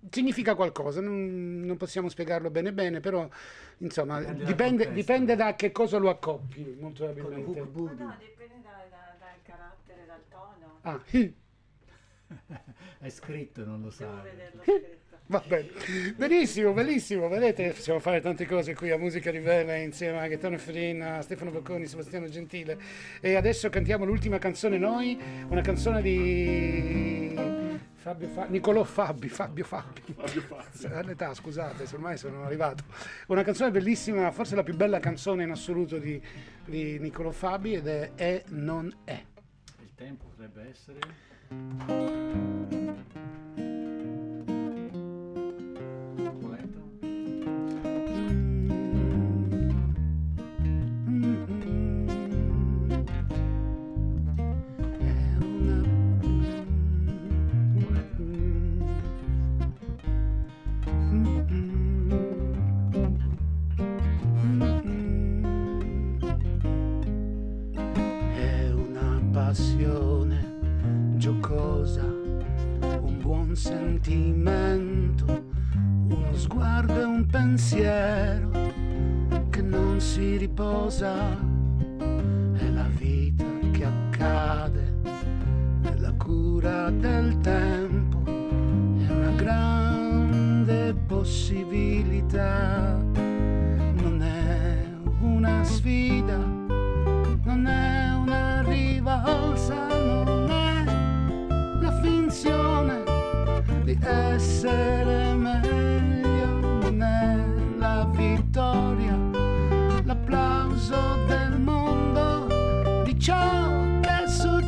Significa 0.10 0.56
qualcosa, 0.56 1.02
non, 1.02 1.62
non, 1.62 1.78
possiamo 1.78 2.10
spiegarlo 2.10 2.50
bene 2.50 2.74
bene, 2.74 3.00
però 3.00 3.28
insomma 3.80 4.22
dipende, 4.22 4.92
dipende, 4.92 5.36
da 5.36 5.56
che 5.56 5.72
cosa 5.72 5.98
lo 5.98 6.10
accoppi, 6.10 6.78
molto 6.80 7.06
probabilmente. 7.06 7.60
No, 7.60 7.94
no, 7.98 8.16
dipende 8.20 8.62
da, 8.64 8.86
da, 8.90 9.16
dal 9.20 9.42
carattere, 9.44 10.06
dal 10.06 10.24
tono. 10.30 10.80
Ah, 10.82 11.02
è 13.00 13.10
scritto, 13.10 13.66
non 13.66 13.82
lo 13.82 13.90
sa. 13.90 14.24
Va 15.30 15.44
bene, 15.46 15.72
benissimo, 16.16 16.72
bellissimo, 16.72 17.28
vedete, 17.28 17.72
possiamo 17.72 18.00
fare 18.00 18.22
tante 18.22 18.46
cose 18.46 18.74
qui 18.74 18.92
a 18.92 18.98
Musica 18.98 19.30
Rivela 19.30 19.76
insieme 19.76 20.20
a 20.20 20.28
Gaetano 20.28 20.58
Frin, 20.58 21.02
a 21.02 21.22
Stefano 21.22 21.52
Bocconi, 21.52 21.86
Sebastiano 21.86 22.30
Gentile. 22.30 22.80
E 23.20 23.36
adesso 23.36 23.68
cantiamo 23.70 24.06
l'ultima 24.06 24.38
canzone 24.38 24.78
noi, 24.78 25.20
una 25.50 25.60
canzone 25.60 26.02
di 26.02 27.67
Fabio 27.94 28.28
Fa- 28.28 28.46
Nicolò 28.46 28.84
Fabi, 28.84 29.30
Fabio 29.30 29.64
Fabi. 29.64 30.02
Fabio 30.14 30.42
Fabi. 30.42 30.94
All'età, 30.94 31.34
scusate, 31.34 31.86
ormai 31.94 32.18
sono 32.18 32.44
arrivato. 32.44 32.84
Una 33.28 33.44
canzone 33.44 33.72
bellissima, 33.72 34.32
forse 34.32 34.56
la 34.56 34.64
più 34.64 34.76
bella 34.76 35.00
canzone 35.00 35.44
in 35.44 35.52
assoluto 35.52 35.98
di, 35.98 36.22
di 36.66 37.00
Niccolò 37.00 37.32
Fabi 37.32 37.74
ed 37.74 37.88
è 37.88 38.12
E 38.16 38.44
non 38.50 38.94
è. 39.04 39.24
Il 39.82 39.94
tempo 39.96 40.26
potrebbe 40.26 40.70
essere... 40.70 42.26
sentimento, 73.68 75.26
uno 76.08 76.34
sguardo 76.34 77.02
e 77.02 77.04
un 77.04 77.26
pensiero 77.26 78.50
che 79.50 79.62
non 79.62 80.00
si 80.00 80.38
riposa, 80.38 81.14
è 81.98 82.70
la 82.70 82.88
vita 82.98 83.44
che 83.72 83.84
accade 83.84 84.96
nella 85.82 86.14
cura 86.14 86.90
del 86.92 87.38
tempo, 87.40 88.24
è 88.26 89.12
una 89.12 89.32
grande 89.36 90.96
possibilità. 91.06 92.97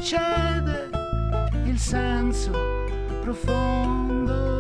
Succede, 0.10 0.90
il 1.66 1.78
senso 1.78 2.52
profondo. 3.22 4.60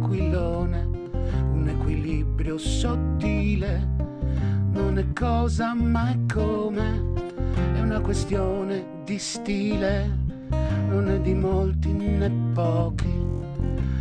un 1.53 1.69
equilibrio 1.69 2.59
sottile, 2.59 3.89
non 4.73 4.99
è 4.99 5.05
cosa 5.13 5.73
ma 5.73 6.11
è 6.11 6.17
come, 6.31 7.01
è 7.73 7.79
una 7.79 7.99
questione 7.99 8.86
di 9.07 9.17
stile, 9.19 10.11
non 10.89 11.09
è 11.09 11.17
di 11.21 11.33
molti 11.33 11.93
né 11.93 12.29
pochi, 12.53 13.25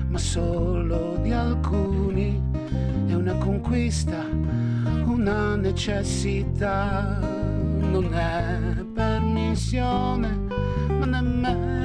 ma 0.08 0.18
solo 0.18 1.16
di 1.22 1.30
alcuni, 1.30 2.42
è 3.06 3.14
una 3.14 3.34
conquista, 3.36 4.26
una 5.04 5.54
necessità, 5.54 7.20
non 7.20 8.12
è 8.14 8.82
permissione, 8.92 10.28
ma 10.88 11.04
nemmeno 11.06 11.75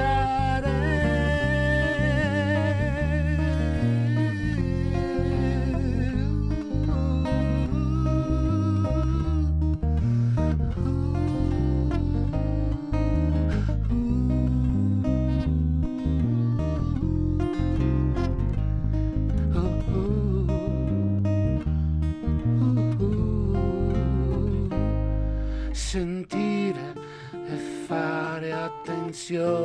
Yeah. 0.00 0.39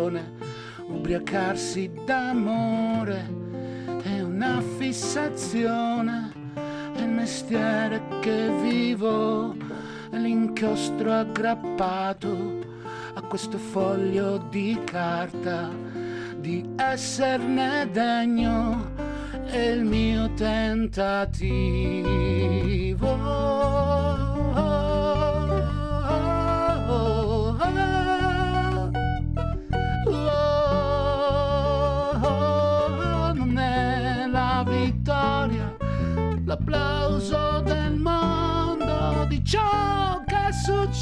Attenzione, 0.05 0.33
ubriacarsi 0.87 1.91
d'amore 2.05 3.43
è 4.03 4.21
una 4.21 4.61
fissazione, 4.77 6.31
è 6.95 7.01
il 7.01 7.09
mestiere 7.09 8.01
che 8.21 8.49
vivo, 8.61 9.55
è 10.11 10.17
l'inchiostro 10.17 11.11
aggrappato 11.11 12.63
a 13.15 13.21
questo 13.21 13.57
foglio 13.57 14.37
di 14.49 14.79
carta 14.83 15.71
di 16.37 16.63
esserne 16.75 17.89
degno 17.91 18.93
è 19.45 19.57
il 19.57 19.83
mio 19.85 20.31
tentativo. 20.33 21.45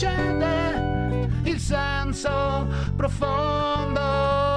Succede, 0.04 1.30
il 1.43 1.60
senso 1.60 2.68
profondo. 2.95 4.53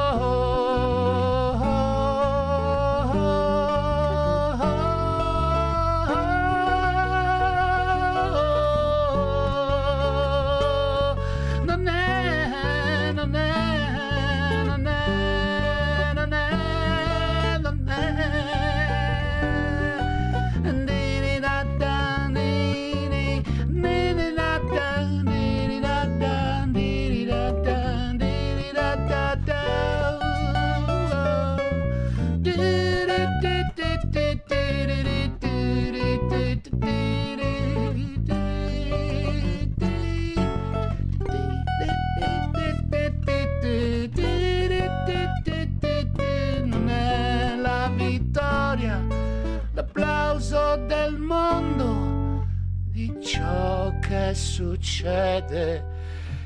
Succede, 54.56 55.84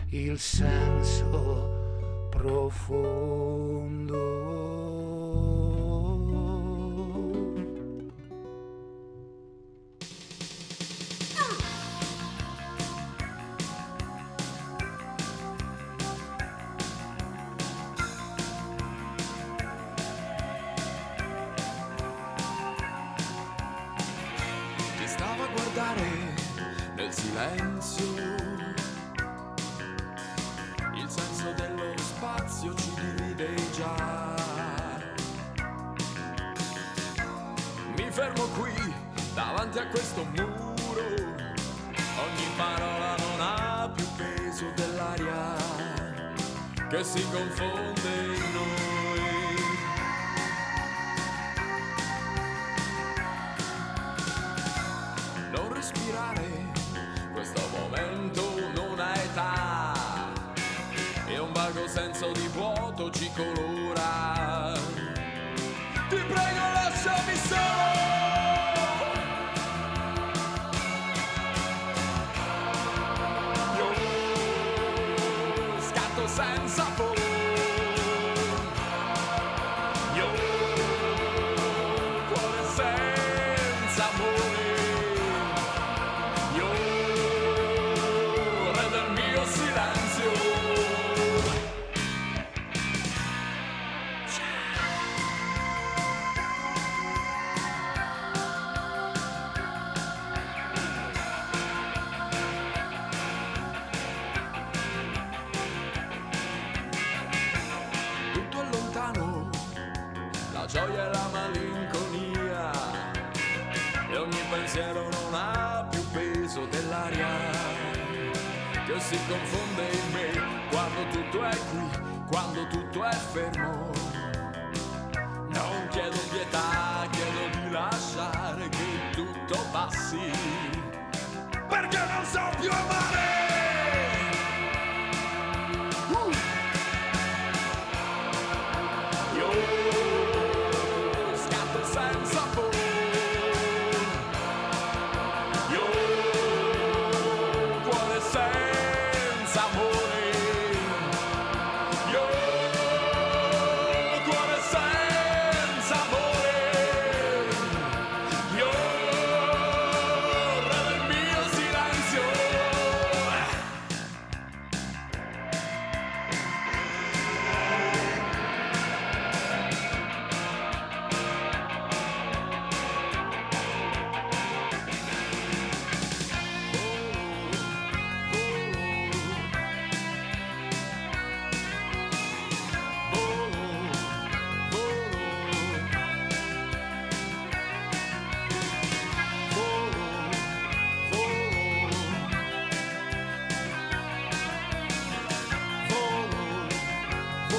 il 0.09 0.37
senso 0.37 2.27
profondo. 2.29 4.11